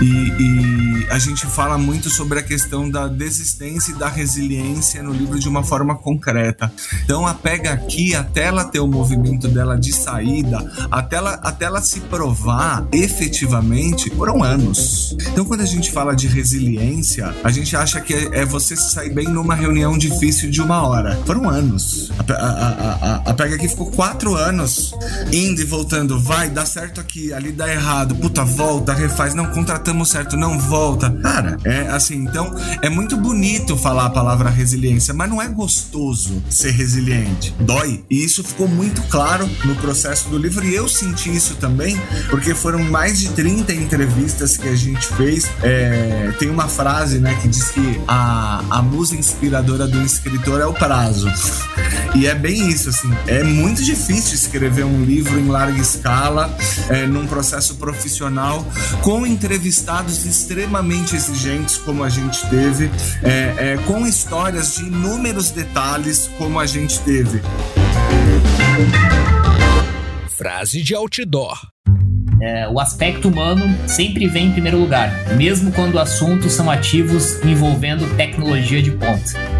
E, 0.02 0.06
e 0.06 1.08
a 1.12 1.20
gente 1.20 1.46
fala 1.46 1.78
muito 1.78 2.10
sobre 2.10 2.40
a 2.40 2.44
questão 2.44 2.90
da 2.90 3.08
desistência 3.08 3.92
e 3.92 3.96
da 3.96 4.10
resiliência 4.10 5.04
no 5.04 5.14
livro 5.14 5.40
de 5.40 5.48
uma 5.48 5.64
forma 5.64 5.96
concreta. 5.96 6.74
Então, 7.04 7.28
a 7.28 7.36
pega 7.36 7.72
aqui, 7.72 8.16
até 8.16 8.46
ela 8.46 8.64
ter 8.64 8.80
o 8.80 8.88
movimento 8.88 9.48
dela 9.48 9.78
de 9.78 9.94
saída, 9.94 10.58
até 10.90 11.18
ela, 11.18 11.34
até 11.44 11.66
ela 11.66 11.82
se 11.84 12.00
provar 12.00 12.88
efetivamente, 12.92 14.10
foram 14.10 14.44
anos. 14.44 15.16
Então, 15.32 15.46
quando 15.46 15.62
a 15.62 15.66
gente 15.66 15.92
fala 15.92 16.16
de 16.16 16.28
resiliência, 16.28 17.34
a 17.44 17.52
gente 17.52 17.76
acha 17.76 18.02
que 18.02 18.14
é, 18.14 18.40
é 18.40 18.46
você 18.46 18.76
sair 18.76 19.14
bem 19.14 19.28
numa 19.28 19.54
reunião 19.54 19.76
tão 19.86 20.15
difícil 20.16 20.50
de 20.50 20.62
uma 20.62 20.88
hora. 20.88 21.18
Foram 21.26 21.50
anos. 21.50 22.10
A, 22.18 22.34
a, 22.34 23.22
a, 23.26 23.32
a, 23.32 23.32
aqui 23.32 23.68
ficou 23.68 23.92
quatro 23.92 24.36
anos 24.36 24.94
indo 25.32 25.62
e 25.62 25.66
voltando. 25.66 26.20
Vai, 26.20 26.50
dá 26.50 26.66
certo 26.66 27.02
aqui, 27.02 27.34
ali 27.34 27.52
dá 27.52 27.72
errado. 27.72 28.16
Puta, 28.16 28.44
volta, 28.46 28.94
refaz. 28.94 29.34
Não, 29.34 29.48
contratamos 29.48 30.10
certo, 30.10 30.38
não 30.38 30.58
volta. 30.58 31.12
Cara, 31.22 31.58
é 31.64 31.82
assim, 31.90 32.16
então 32.16 32.56
é 32.82 32.90
muito 32.90 33.18
bonito 33.18 33.78
falar 33.78 34.06
a 34.06 34.10
palavra 34.10 34.50
resiliência, 34.50 35.14
mas 35.14 35.30
não 35.30 35.42
é 35.42 35.48
gostoso 35.48 36.42
ser 36.50 36.72
resiliente. 36.72 37.54
Dói. 37.60 38.04
E 38.10 38.24
isso 38.24 38.44
ficou 38.44 38.68
muito 38.68 39.02
claro 39.04 39.50
no 39.66 39.76
processo 39.76 40.30
do 40.30 40.38
livro. 40.38 40.66
E 40.66 40.74
eu 40.74 40.88
senti 40.88 41.36
isso 41.36 41.56
também, 41.56 42.00
porque 42.30 42.56
foram 42.56 42.80
mais 42.80 43.20
de 43.20 43.30
30 43.30 43.74
entrevistas 43.74 44.56
que 44.56 44.68
a 44.68 44.76
gente 44.76 45.08
fez. 45.08 45.50
É, 45.62 46.34
tem 46.40 46.50
uma 46.50 46.68
frase, 46.68 47.20
né, 47.20 47.38
que 47.42 47.48
diz 47.48 47.70
que 47.70 48.00
a, 48.08 48.64
a 48.70 48.82
musa 48.82 49.16
inspiradora 49.16 49.88
do 49.88 50.05
escritor 50.06 50.62
é 50.62 50.66
o 50.66 50.74
prazo. 50.74 51.28
E 52.16 52.28
é 52.28 52.36
bem 52.36 52.70
isso, 52.70 52.90
assim. 52.90 53.10
É 53.28 53.44
muito 53.44 53.84
difícil 53.84 54.36
escrever 54.36 54.86
um 54.86 55.04
livro 55.04 55.40
em 55.40 55.48
larga 55.48 55.80
escala, 55.80 56.56
é, 56.90 57.06
num 57.06 57.28
processo 57.28 57.76
profissional, 57.76 58.66
com 59.02 59.26
entrevistados 59.26 60.26
extremamente 60.26 61.16
exigentes, 61.16 61.78
como 61.78 62.04
a 62.04 62.10
gente 62.10 62.48
teve, 62.48 62.90
é, 63.24 63.74
é, 63.74 63.78
com 63.86 64.06
histórias 64.06 64.76
de 64.76 64.84
inúmeros 64.84 65.52
detalhes, 65.52 66.30
como 66.38 66.60
a 66.60 66.66
gente 66.66 67.00
teve. 67.02 67.42
Frase 70.38 70.82
de 70.82 70.96
outdoor. 70.96 71.58
É, 72.42 72.68
o 72.68 72.80
aspecto 72.80 73.30
humano 73.30 73.66
sempre 73.88 74.28
vem 74.28 74.48
em 74.48 74.52
primeiro 74.52 74.78
lugar, 74.78 75.10
mesmo 75.36 75.72
quando 75.72 75.98
assuntos 75.98 76.54
são 76.54 76.70
ativos 76.70 77.44
envolvendo 77.44 78.06
tecnologia 78.18 78.82
de 78.82 78.92
ponta. 78.92 79.55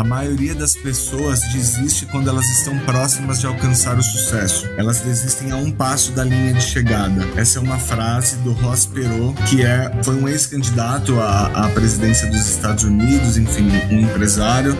A 0.00 0.04
maioria 0.04 0.54
das 0.54 0.74
pessoas 0.74 1.40
desiste 1.52 2.06
quando 2.06 2.30
elas 2.30 2.48
estão 2.48 2.78
próximas 2.86 3.38
de 3.38 3.46
alcançar 3.46 3.98
o 3.98 4.02
sucesso. 4.02 4.66
Elas 4.78 5.00
desistem 5.00 5.52
a 5.52 5.56
um 5.56 5.70
passo 5.70 6.12
da 6.12 6.24
linha 6.24 6.54
de 6.54 6.62
chegada. 6.62 7.28
Essa 7.36 7.58
é 7.58 7.62
uma 7.62 7.78
frase 7.78 8.36
do 8.36 8.52
Ross 8.52 8.86
Perot, 8.86 9.34
que 9.42 9.62
é, 9.62 9.92
foi 10.02 10.14
um 10.14 10.26
ex-candidato 10.26 11.20
à, 11.20 11.66
à 11.66 11.68
presidência 11.68 12.26
dos 12.28 12.48
Estados 12.48 12.84
Unidos, 12.84 13.36
enfim, 13.36 13.68
um 13.90 14.00
empresário. 14.00 14.74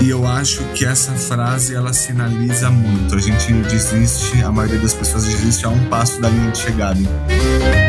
E 0.00 0.08
eu 0.08 0.26
acho 0.26 0.64
que 0.72 0.86
essa 0.86 1.12
frase 1.12 1.74
ela 1.74 1.92
sinaliza 1.92 2.70
muito. 2.70 3.14
A 3.14 3.20
gente 3.20 3.52
desiste, 3.52 4.42
a 4.42 4.50
maioria 4.50 4.78
das 4.78 4.94
pessoas 4.94 5.24
desiste 5.24 5.66
a 5.66 5.68
um 5.68 5.84
passo 5.90 6.18
da 6.18 6.30
linha 6.30 6.50
de 6.50 6.56
chegada. 6.56 7.00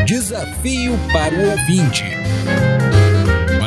Desafio 0.04 0.98
para 1.10 1.34
o 1.34 1.50
ouvinte. 1.50 2.04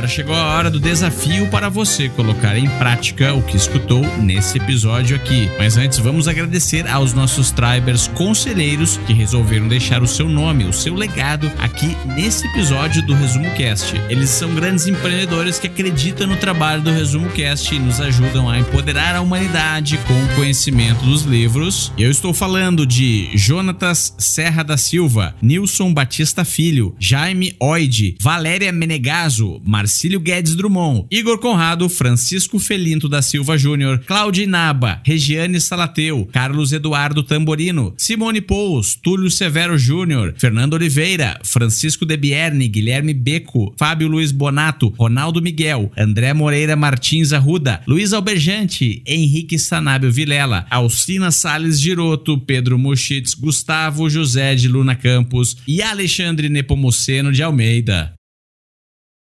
Agora 0.07 0.15
chegou 0.15 0.35
a 0.35 0.55
hora 0.55 0.71
do 0.71 0.79
desafio 0.79 1.47
para 1.49 1.67
você 1.67 2.07
colocar 2.07 2.57
em 2.57 2.69
prática 2.77 3.33
o 3.33 3.41
que 3.41 3.57
escutou 3.57 4.01
nesse 4.19 4.57
episódio 4.57 5.17
aqui. 5.17 5.49
Mas 5.57 5.75
antes, 5.75 5.99
vamos 5.99 6.29
agradecer 6.29 6.87
aos 6.87 7.13
nossos 7.13 7.51
tribers 7.51 8.07
conselheiros 8.07 8.97
que 9.05 9.11
resolveram 9.11 9.67
deixar 9.67 10.01
o 10.01 10.07
seu 10.07 10.29
nome, 10.29 10.63
o 10.63 10.71
seu 10.71 10.95
legado 10.95 11.51
aqui 11.57 11.97
nesse 12.15 12.47
episódio 12.47 13.05
do 13.05 13.13
Resumo 13.13 13.53
Cast. 13.55 13.95
Eles 14.07 14.29
são 14.29 14.55
grandes 14.55 14.87
empreendedores 14.87 15.59
que 15.59 15.67
acreditam 15.67 16.25
no 16.25 16.37
trabalho 16.37 16.81
do 16.81 16.91
Resumo 16.91 17.29
Cast 17.31 17.75
e 17.75 17.79
nos 17.79 17.99
ajudam 17.99 18.49
a 18.49 18.57
empoderar 18.57 19.13
a 19.13 19.21
humanidade 19.21 19.99
com 20.07 20.13
o 20.13 20.35
conhecimento 20.35 21.03
dos 21.03 21.23
livros. 21.23 21.91
Eu 21.97 22.09
estou 22.09 22.33
falando 22.33 22.85
de 22.85 23.29
Jonatas 23.35 24.13
Serra 24.17 24.63
da 24.63 24.77
Silva, 24.77 25.35
Nilson 25.41 25.93
Batista 25.93 26.45
Filho, 26.45 26.95
Jaime 26.97 27.53
Oide, 27.59 28.15
Valéria 28.21 28.71
Menegaso, 28.71 29.61
Mar 29.65 29.85
Marcílio 29.97 30.19
Guedes 30.19 30.55
Drummond, 30.55 31.07
Igor 31.09 31.39
Conrado, 31.39 31.89
Francisco 31.89 32.59
Felinto 32.59 33.09
da 33.09 33.23
Silva 33.23 33.57
Júnior, 33.57 33.97
Claudio 34.05 34.47
Naba, 34.47 35.01
Regiane 35.03 35.59
Salateu, 35.59 36.29
Carlos 36.31 36.71
Eduardo 36.71 37.23
Tamborino, 37.23 37.95
Simone 37.97 38.39
Pous, 38.39 38.95
Túlio 38.95 39.31
Severo 39.31 39.75
Júnior, 39.75 40.35
Fernando 40.37 40.75
Oliveira, 40.75 41.39
Francisco 41.43 42.05
Debierne, 42.05 42.67
Guilherme 42.67 43.11
Beco, 43.11 43.73
Fábio 43.75 44.07
Luiz 44.07 44.31
Bonato, 44.31 44.93
Ronaldo 44.99 45.41
Miguel, 45.41 45.89
André 45.97 46.31
Moreira 46.31 46.75
Martins 46.75 47.33
Arruda, 47.33 47.81
Luiz 47.87 48.13
Alberjante, 48.13 49.01
Henrique 49.03 49.57
Sanábio 49.57 50.11
Vilela, 50.11 50.67
Alcina 50.69 51.31
Sales 51.31 51.81
Giroto, 51.81 52.37
Pedro 52.37 52.77
Muschitz, 52.77 53.33
Gustavo 53.33 54.07
José 54.07 54.55
de 54.55 54.67
Luna 54.67 54.95
Campos 54.95 55.57
e 55.67 55.81
Alexandre 55.81 56.49
Nepomuceno 56.49 57.31
de 57.31 57.41
Almeida. 57.41 58.16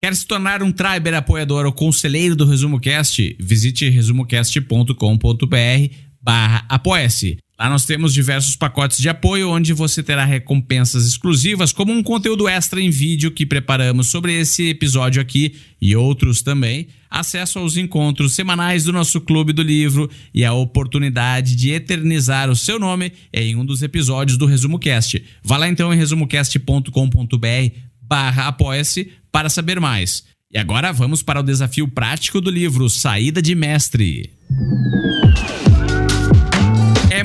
Quer 0.04 0.14
se 0.18 0.28
tornar 0.28 0.62
um 0.62 0.70
Triber 0.70 1.14
apoiador 1.14 1.66
ou 1.66 1.72
conselheiro 1.72 2.36
do 2.36 2.46
Resumo 2.46 2.78
Cast? 2.78 3.38
Visite 3.40 3.88
resumocast.com.br 3.88 5.96
barra 6.22 6.66
apoia-se. 6.68 7.38
Lá 7.58 7.70
nós 7.70 7.86
temos 7.86 8.14
diversos 8.14 8.58
pacotes 8.58 8.98
de 8.98 9.08
apoio 9.08 9.50
onde 9.50 9.72
você 9.72 10.04
terá 10.04 10.26
recompensas 10.26 11.08
exclusivas, 11.08 11.72
como 11.72 11.94
um 11.94 12.04
conteúdo 12.04 12.50
extra 12.50 12.82
em 12.82 12.90
vídeo 12.90 13.32
que 13.32 13.46
preparamos 13.46 14.10
sobre 14.10 14.38
esse 14.38 14.72
episódio 14.72 15.22
aqui 15.22 15.56
e 15.82 15.96
outros 15.96 16.42
também, 16.42 16.88
acesso 17.10 17.60
aos 17.60 17.78
encontros 17.78 18.36
semanais 18.36 18.84
do 18.84 18.92
nosso 18.92 19.22
Clube 19.22 19.54
do 19.54 19.64
Livro 19.64 20.10
e 20.34 20.44
a 20.44 20.52
oportunidade 20.52 21.56
de 21.56 21.72
eternizar 21.72 22.50
o 22.50 22.58
seu 22.58 22.78
nome 22.78 23.14
em 23.32 23.56
um 23.56 23.64
dos 23.64 23.82
episódios 23.82 24.38
do 24.38 24.48
Resumo 24.48 24.78
Cast. 24.78 25.24
Vá 25.42 25.56
lá 25.56 25.70
então 25.70 25.94
em 25.94 25.98
resumocast.com.br 25.98 27.78
barra 28.02 28.48
apoia-se 28.48 29.23
para 29.34 29.50
saber 29.50 29.80
mais. 29.80 30.24
E 30.52 30.60
agora 30.60 30.94
vamos 30.94 31.24
para 31.24 31.40
o 31.40 31.44
desafio 31.44 31.88
prático 31.88 32.40
do 32.40 32.52
livro 32.52 32.88
Saída 32.88 33.42
de 33.42 33.56
Mestre. 33.56 34.32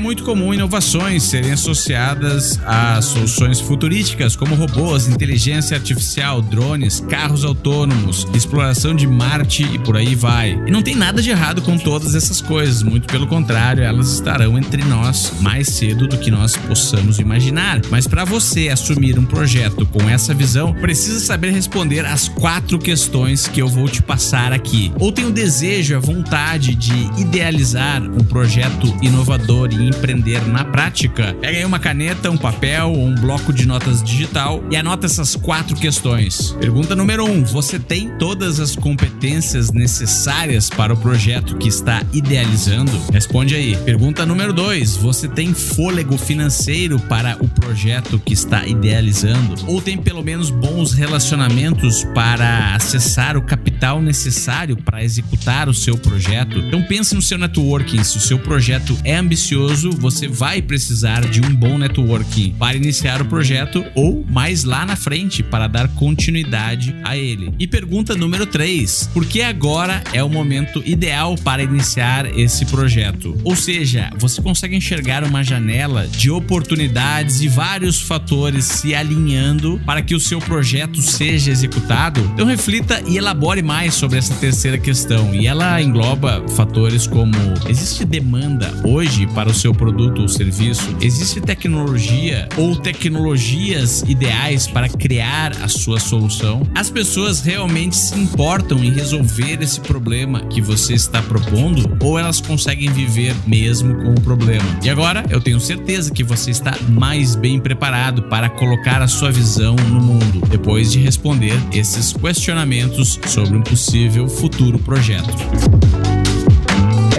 Muito 0.08 0.24
comum 0.24 0.54
inovações 0.54 1.22
serem 1.22 1.52
associadas 1.52 2.58
a 2.64 2.98
soluções 3.02 3.60
futurísticas 3.60 4.34
como 4.34 4.54
robôs, 4.54 5.06
inteligência 5.06 5.76
artificial, 5.76 6.40
drones, 6.40 6.98
carros 6.98 7.44
autônomos, 7.44 8.26
exploração 8.32 8.96
de 8.96 9.06
Marte 9.06 9.64
e 9.64 9.78
por 9.78 9.98
aí 9.98 10.14
vai. 10.14 10.58
E 10.66 10.70
não 10.70 10.80
tem 10.80 10.94
nada 10.94 11.20
de 11.20 11.28
errado 11.28 11.60
com 11.60 11.76
todas 11.76 12.14
essas 12.14 12.40
coisas, 12.40 12.82
muito 12.82 13.06
pelo 13.06 13.26
contrário, 13.26 13.84
elas 13.84 14.14
estarão 14.14 14.56
entre 14.56 14.82
nós 14.82 15.34
mais 15.42 15.68
cedo 15.68 16.08
do 16.08 16.16
que 16.16 16.30
nós 16.30 16.56
possamos 16.56 17.18
imaginar. 17.18 17.82
Mas 17.90 18.06
para 18.06 18.24
você 18.24 18.70
assumir 18.70 19.18
um 19.18 19.26
projeto 19.26 19.84
com 19.84 20.08
essa 20.08 20.32
visão, 20.32 20.72
precisa 20.72 21.20
saber 21.20 21.50
responder 21.50 22.06
as 22.06 22.28
quatro 22.28 22.78
questões 22.78 23.46
que 23.46 23.60
eu 23.60 23.68
vou 23.68 23.86
te 23.86 24.02
passar 24.02 24.54
aqui. 24.54 24.90
Ou 24.98 25.12
tem 25.12 25.26
o 25.26 25.30
desejo, 25.30 25.94
a 25.94 26.00
vontade 26.00 26.74
de 26.74 26.94
idealizar 27.20 28.02
um 28.02 28.24
projeto 28.24 28.86
inovador 29.02 29.70
e 29.70 29.97
empreender 29.98 30.46
na 30.46 30.64
prática, 30.64 31.36
pega 31.40 31.58
aí 31.58 31.64
uma 31.64 31.78
caneta, 31.78 32.30
um 32.30 32.36
papel 32.36 32.92
ou 32.92 33.06
um 33.06 33.14
bloco 33.14 33.52
de 33.52 33.66
notas 33.66 34.02
digital 34.02 34.64
e 34.70 34.76
anota 34.76 35.06
essas 35.06 35.34
quatro 35.34 35.76
questões. 35.76 36.52
Pergunta 36.60 36.94
número 36.94 37.24
um: 37.24 37.42
você 37.44 37.78
tem 37.78 38.08
todas 38.16 38.60
as 38.60 38.76
competências 38.76 39.72
necessárias 39.72 40.70
para 40.70 40.94
o 40.94 40.96
projeto 40.96 41.56
que 41.56 41.68
está 41.68 42.02
idealizando? 42.12 42.92
Responde 43.12 43.54
aí. 43.54 43.76
Pergunta 43.78 44.24
número 44.24 44.52
dois: 44.52 44.96
você 44.96 45.26
tem 45.26 45.52
fôlego 45.52 46.16
financeiro 46.16 46.98
para 47.00 47.36
o 47.40 47.48
projeto 47.48 48.20
que 48.24 48.32
está 48.32 48.66
idealizando? 48.66 49.56
Ou 49.66 49.82
tem 49.82 49.98
pelo 49.98 50.22
menos 50.22 50.50
bons 50.50 50.92
relacionamentos 50.92 52.04
para 52.14 52.74
acessar 52.74 53.36
o 53.36 53.42
capital 53.42 54.00
necessário 54.00 54.76
para 54.76 55.02
executar 55.02 55.68
o 55.68 55.74
seu 55.74 55.98
projeto? 55.98 56.58
Então 56.58 56.82
pense 56.82 57.14
no 57.14 57.22
seu 57.22 57.36
networking, 57.36 58.04
se 58.04 58.16
o 58.16 58.20
seu 58.20 58.38
projeto 58.38 58.96
é 59.02 59.16
ambicioso 59.16 59.87
caso, 59.88 59.92
você 59.92 60.28
vai 60.28 60.60
precisar 60.60 61.20
de 61.28 61.40
um 61.40 61.54
bom 61.54 61.78
networking 61.78 62.54
para 62.58 62.76
iniciar 62.76 63.22
o 63.22 63.24
projeto 63.24 63.84
ou 63.94 64.24
mais 64.28 64.64
lá 64.64 64.84
na 64.84 64.96
frente 64.96 65.42
para 65.42 65.66
dar 65.66 65.88
continuidade 65.88 66.94
a 67.04 67.16
ele. 67.16 67.52
E 67.58 67.66
pergunta 67.66 68.14
número 68.14 68.46
3: 68.46 69.10
por 69.12 69.24
que 69.24 69.42
agora 69.42 70.02
é 70.12 70.22
o 70.22 70.28
momento 70.28 70.82
ideal 70.84 71.36
para 71.36 71.62
iniciar 71.62 72.26
esse 72.38 72.64
projeto? 72.66 73.36
Ou 73.44 73.56
seja, 73.56 74.10
você 74.18 74.42
consegue 74.42 74.76
enxergar 74.76 75.24
uma 75.24 75.42
janela 75.42 76.06
de 76.06 76.30
oportunidades 76.30 77.40
e 77.40 77.48
vários 77.48 78.00
fatores 78.00 78.64
se 78.64 78.94
alinhando 78.94 79.80
para 79.84 80.02
que 80.02 80.14
o 80.14 80.20
seu 80.20 80.38
projeto 80.40 81.00
seja 81.00 81.50
executado? 81.50 82.20
Então 82.34 82.46
reflita 82.46 83.02
e 83.06 83.16
elabore 83.16 83.62
mais 83.62 83.94
sobre 83.94 84.18
essa 84.18 84.34
terceira 84.34 84.78
questão. 84.78 85.34
E 85.34 85.46
ela 85.46 85.80
engloba 85.80 86.44
fatores 86.50 87.06
como 87.06 87.36
existe 87.68 88.04
demanda 88.04 88.72
hoje 88.84 89.26
para 89.28 89.48
o 89.48 89.54
seu 89.54 89.74
produto 89.78 90.20
ou 90.20 90.28
serviço? 90.28 90.94
Existe 91.00 91.40
tecnologia 91.40 92.46
ou 92.56 92.76
tecnologias 92.76 94.02
ideais 94.02 94.66
para 94.66 94.88
criar 94.88 95.52
a 95.62 95.68
sua 95.68 95.98
solução? 95.98 96.68
As 96.74 96.90
pessoas 96.90 97.40
realmente 97.40 97.96
se 97.96 98.18
importam 98.18 98.84
em 98.84 98.92
resolver 98.92 99.62
esse 99.62 99.80
problema 99.80 100.40
que 100.42 100.60
você 100.60 100.92
está 100.92 101.22
propondo 101.22 101.96
ou 102.02 102.18
elas 102.18 102.40
conseguem 102.40 102.90
viver 102.90 103.34
mesmo 103.46 103.94
com 103.94 104.10
o 104.10 104.20
problema? 104.20 104.66
E 104.82 104.90
agora 104.90 105.24
eu 105.30 105.40
tenho 105.40 105.60
certeza 105.60 106.12
que 106.12 106.24
você 106.24 106.50
está 106.50 106.76
mais 106.88 107.36
bem 107.36 107.60
preparado 107.60 108.24
para 108.24 108.50
colocar 108.50 109.00
a 109.00 109.08
sua 109.08 109.30
visão 109.30 109.76
no 109.76 110.00
mundo 110.00 110.42
depois 110.50 110.90
de 110.90 110.98
responder 110.98 111.54
esses 111.72 112.12
questionamentos 112.12 113.18
sobre 113.26 113.56
um 113.56 113.62
possível 113.62 114.28
futuro 114.28 114.78
projeto. 114.78 116.17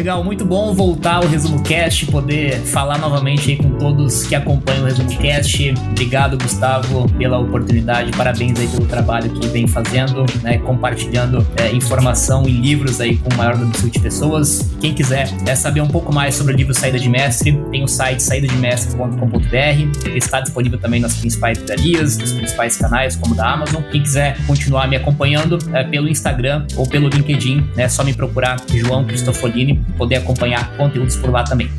Legal, 0.09 0.23
muito 0.23 0.43
bom 0.43 0.73
voltar 0.73 1.17
ao 1.17 1.27
Resumo 1.27 1.61
Cast, 1.61 2.07
poder 2.07 2.55
falar 2.61 2.97
novamente 2.97 3.51
aí 3.51 3.57
com 3.57 3.69
todos 3.77 4.25
que 4.25 4.33
acompanham 4.33 4.81
o 4.81 4.85
Resumo 4.87 5.15
Cast. 5.19 5.71
Obrigado, 5.91 6.35
Gustavo, 6.35 7.07
pela 7.09 7.37
oportunidade. 7.37 8.09
Parabéns 8.17 8.59
aí 8.59 8.67
pelo 8.69 8.87
trabalho 8.87 9.29
que 9.29 9.47
vem 9.49 9.67
fazendo, 9.67 10.25
né, 10.41 10.57
compartilhando 10.57 11.45
é, 11.57 11.71
informação 11.71 12.49
e 12.49 12.51
livros 12.51 12.99
aí 12.99 13.17
com 13.17 13.31
o 13.31 13.37
maior 13.37 13.55
número 13.55 13.87
de 13.87 13.99
pessoas. 13.99 14.67
Quem 14.81 14.95
quiser 14.95 15.29
é, 15.45 15.53
saber 15.53 15.81
um 15.81 15.87
pouco 15.87 16.11
mais 16.11 16.33
sobre 16.33 16.55
o 16.55 16.57
livro 16.57 16.73
Saída 16.73 16.97
de 16.97 17.07
Mestre, 17.07 17.51
tem 17.69 17.83
o 17.83 17.87
site 17.87 18.23
saídademestre.com.br. 18.23 20.09
Está 20.15 20.41
disponível 20.41 20.79
também 20.79 20.99
nas 20.99 21.17
principais 21.17 21.59
livrarias, 21.59 22.17
nos 22.17 22.31
principais 22.31 22.75
canais, 22.77 23.15
como 23.15 23.35
da 23.35 23.47
Amazon. 23.53 23.83
Quem 23.91 24.01
quiser 24.01 24.43
continuar 24.47 24.87
me 24.87 24.95
acompanhando 24.95 25.59
é, 25.71 25.83
pelo 25.83 26.07
Instagram 26.07 26.65
ou 26.75 26.87
pelo 26.87 27.09
LinkedIn, 27.09 27.69
é 27.73 27.81
né, 27.83 27.89
só 27.89 28.03
me 28.03 28.15
procurar 28.15 28.59
João 28.73 29.05
Cristofolini 29.05 29.79
poder 29.99 30.15
acompanhar 30.15 30.71
conteúdos 30.77 31.17
por 31.17 31.29
lá 31.29 31.43
também. 31.43 31.69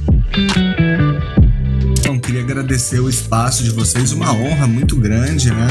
Agradecer 2.50 2.98
o 2.98 3.08
espaço 3.08 3.62
de 3.62 3.70
vocês, 3.70 4.10
uma 4.10 4.32
honra 4.32 4.66
muito 4.66 4.96
grande, 4.96 5.52
né? 5.52 5.68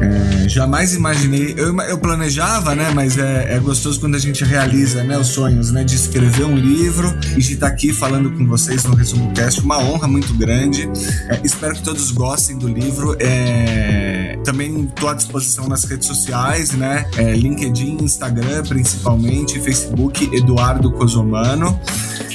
É, 0.00 0.48
jamais 0.48 0.94
imaginei, 0.94 1.54
eu, 1.54 1.78
eu, 1.82 1.98
planejava, 1.98 2.74
né? 2.74 2.90
Mas 2.94 3.18
é, 3.18 3.54
é, 3.54 3.58
gostoso 3.58 4.00
quando 4.00 4.14
a 4.14 4.18
gente 4.18 4.42
realiza 4.42 5.04
né, 5.04 5.18
os 5.18 5.26
sonhos, 5.28 5.70
né? 5.70 5.84
De 5.84 5.94
escrever 5.94 6.46
um 6.46 6.56
livro 6.56 7.14
e 7.36 7.42
de 7.42 7.52
estar 7.52 7.66
aqui 7.66 7.92
falando 7.92 8.30
com 8.30 8.46
vocês 8.46 8.84
no 8.84 8.94
Resumo 8.94 9.34
Cast, 9.34 9.60
uma 9.60 9.78
honra 9.78 10.08
muito 10.08 10.32
grande. 10.32 10.88
É, 11.28 11.42
espero 11.44 11.74
que 11.74 11.82
todos 11.82 12.10
gostem 12.10 12.56
do 12.56 12.68
livro. 12.68 13.14
É, 13.20 14.38
também 14.44 14.84
estou 14.84 15.10
à 15.10 15.14
disposição 15.14 15.68
nas 15.68 15.84
redes 15.84 16.08
sociais, 16.08 16.72
né? 16.72 17.04
É, 17.18 17.34
LinkedIn, 17.34 18.02
Instagram, 18.02 18.62
principalmente, 18.62 19.60
Facebook, 19.60 20.34
Eduardo 20.34 20.90
Cosomano. 20.90 21.78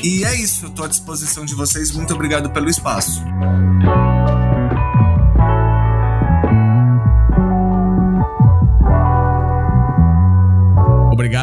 E 0.04 0.24
é 0.24 0.36
isso, 0.36 0.68
estou 0.68 0.86
à 0.86 0.88
disposição 0.88 1.44
de 1.44 1.56
vocês. 1.56 1.92
Muito 1.92 2.14
obrigado 2.14 2.50
pelo 2.52 2.70
espaço. 2.70 3.22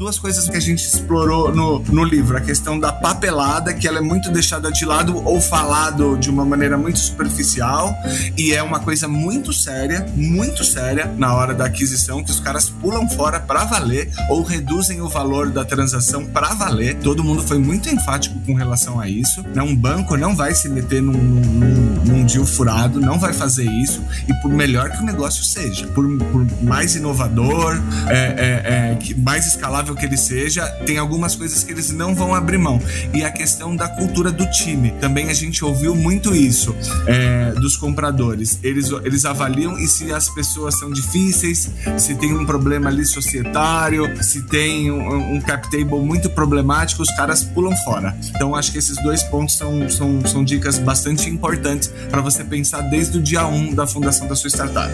duas 0.04 0.18
coisas 0.18 0.50
que 0.50 0.56
a 0.58 0.60
gente 0.60 0.84
explorou 0.86 1.54
no, 1.54 1.78
no 1.78 2.04
livro. 2.04 2.36
A 2.36 2.40
questão 2.42 2.78
da 2.78 2.92
papelada, 2.92 3.72
que 3.72 3.88
ela 3.88 4.00
é 4.00 4.02
muito 4.02 4.30
deixada 4.30 4.70
de 4.70 4.84
lado 4.84 5.16
ou 5.26 5.40
falado 5.40 6.18
de 6.18 6.28
uma 6.28 6.44
maneira 6.44 6.76
muito 6.76 6.98
superficial. 6.98 7.90
E 8.36 8.52
é 8.52 8.62
uma 8.62 8.80
coisa 8.80 9.08
muito 9.08 9.50
séria, 9.50 10.06
muito 10.14 10.62
séria 10.62 11.06
na 11.16 11.32
hora 11.32 11.54
da 11.54 11.64
aquisição, 11.64 12.22
que 12.22 12.30
os 12.30 12.38
caras 12.38 12.68
pulam 12.68 13.08
fora 13.08 13.40
para 13.40 13.64
valer 13.64 14.10
ou 14.28 14.42
reduzem 14.42 15.00
o 15.00 15.08
valor 15.08 15.48
da 15.48 15.64
transação 15.64 16.26
para 16.26 16.52
valer. 16.52 16.98
Todo 16.98 17.24
mundo 17.24 17.42
foi 17.42 17.56
muito 17.56 17.88
enfático 17.88 18.38
com 18.40 18.52
relação 18.52 19.00
a 19.00 19.08
isso. 19.08 19.42
Né? 19.54 19.62
Um 19.62 19.74
banco 19.74 20.18
não 20.18 20.36
vai 20.36 20.54
se 20.54 20.68
meter 20.68 21.00
num, 21.00 21.12
num, 21.12 21.83
deal 22.24 22.44
furado, 22.44 23.00
não 23.00 23.18
vai 23.18 23.32
fazer 23.32 23.64
isso. 23.64 24.02
E 24.28 24.34
por 24.34 24.50
melhor 24.50 24.90
que 24.90 25.02
o 25.02 25.04
negócio 25.04 25.44
seja, 25.44 25.86
por, 25.88 26.06
por 26.18 26.46
mais 26.62 26.94
inovador, 26.94 27.80
é, 28.08 28.14
é, 28.14 28.98
é, 29.10 29.14
mais 29.16 29.46
escalável 29.46 29.94
que 29.94 30.04
ele 30.04 30.16
seja, 30.16 30.66
tem 30.86 30.98
algumas 30.98 31.34
coisas 31.34 31.62
que 31.62 31.72
eles 31.72 31.90
não 31.90 32.14
vão 32.14 32.34
abrir 32.34 32.58
mão. 32.58 32.80
E 33.12 33.24
a 33.24 33.30
questão 33.30 33.74
da 33.74 33.88
cultura 33.88 34.30
do 34.30 34.48
time. 34.50 34.92
Também 35.00 35.30
a 35.30 35.34
gente 35.34 35.64
ouviu 35.64 35.94
muito 35.94 36.34
isso 36.34 36.74
é, 37.06 37.52
dos 37.52 37.76
compradores. 37.76 38.58
Eles, 38.62 38.90
eles 39.04 39.24
avaliam 39.24 39.78
e 39.78 39.86
se 39.86 40.12
as 40.12 40.28
pessoas 40.28 40.78
são 40.78 40.90
difíceis, 40.90 41.70
se 41.96 42.14
tem 42.14 42.32
um 42.32 42.44
problema 42.44 42.88
ali 42.88 43.04
societário, 43.04 44.22
se 44.22 44.42
tem 44.42 44.90
um, 44.90 45.34
um 45.34 45.40
cap 45.40 45.70
table 45.70 46.00
muito 46.00 46.28
problemático, 46.30 47.02
os 47.02 47.10
caras 47.16 47.42
pulam 47.42 47.74
fora. 47.78 48.16
Então 48.34 48.54
acho 48.54 48.72
que 48.72 48.78
esses 48.78 48.96
dois 49.02 49.22
pontos 49.22 49.56
são, 49.56 49.88
são, 49.88 50.26
são 50.26 50.44
dicas 50.44 50.78
bastante 50.78 51.28
importantes 51.28 51.93
para 52.10 52.20
você 52.20 52.44
pensar 52.44 52.82
desde 52.82 53.18
o 53.18 53.22
dia 53.22 53.46
1 53.46 53.54
um 53.54 53.74
da 53.74 53.86
fundação 53.86 54.26
da 54.26 54.36
sua 54.36 54.48
startup. 54.48 54.90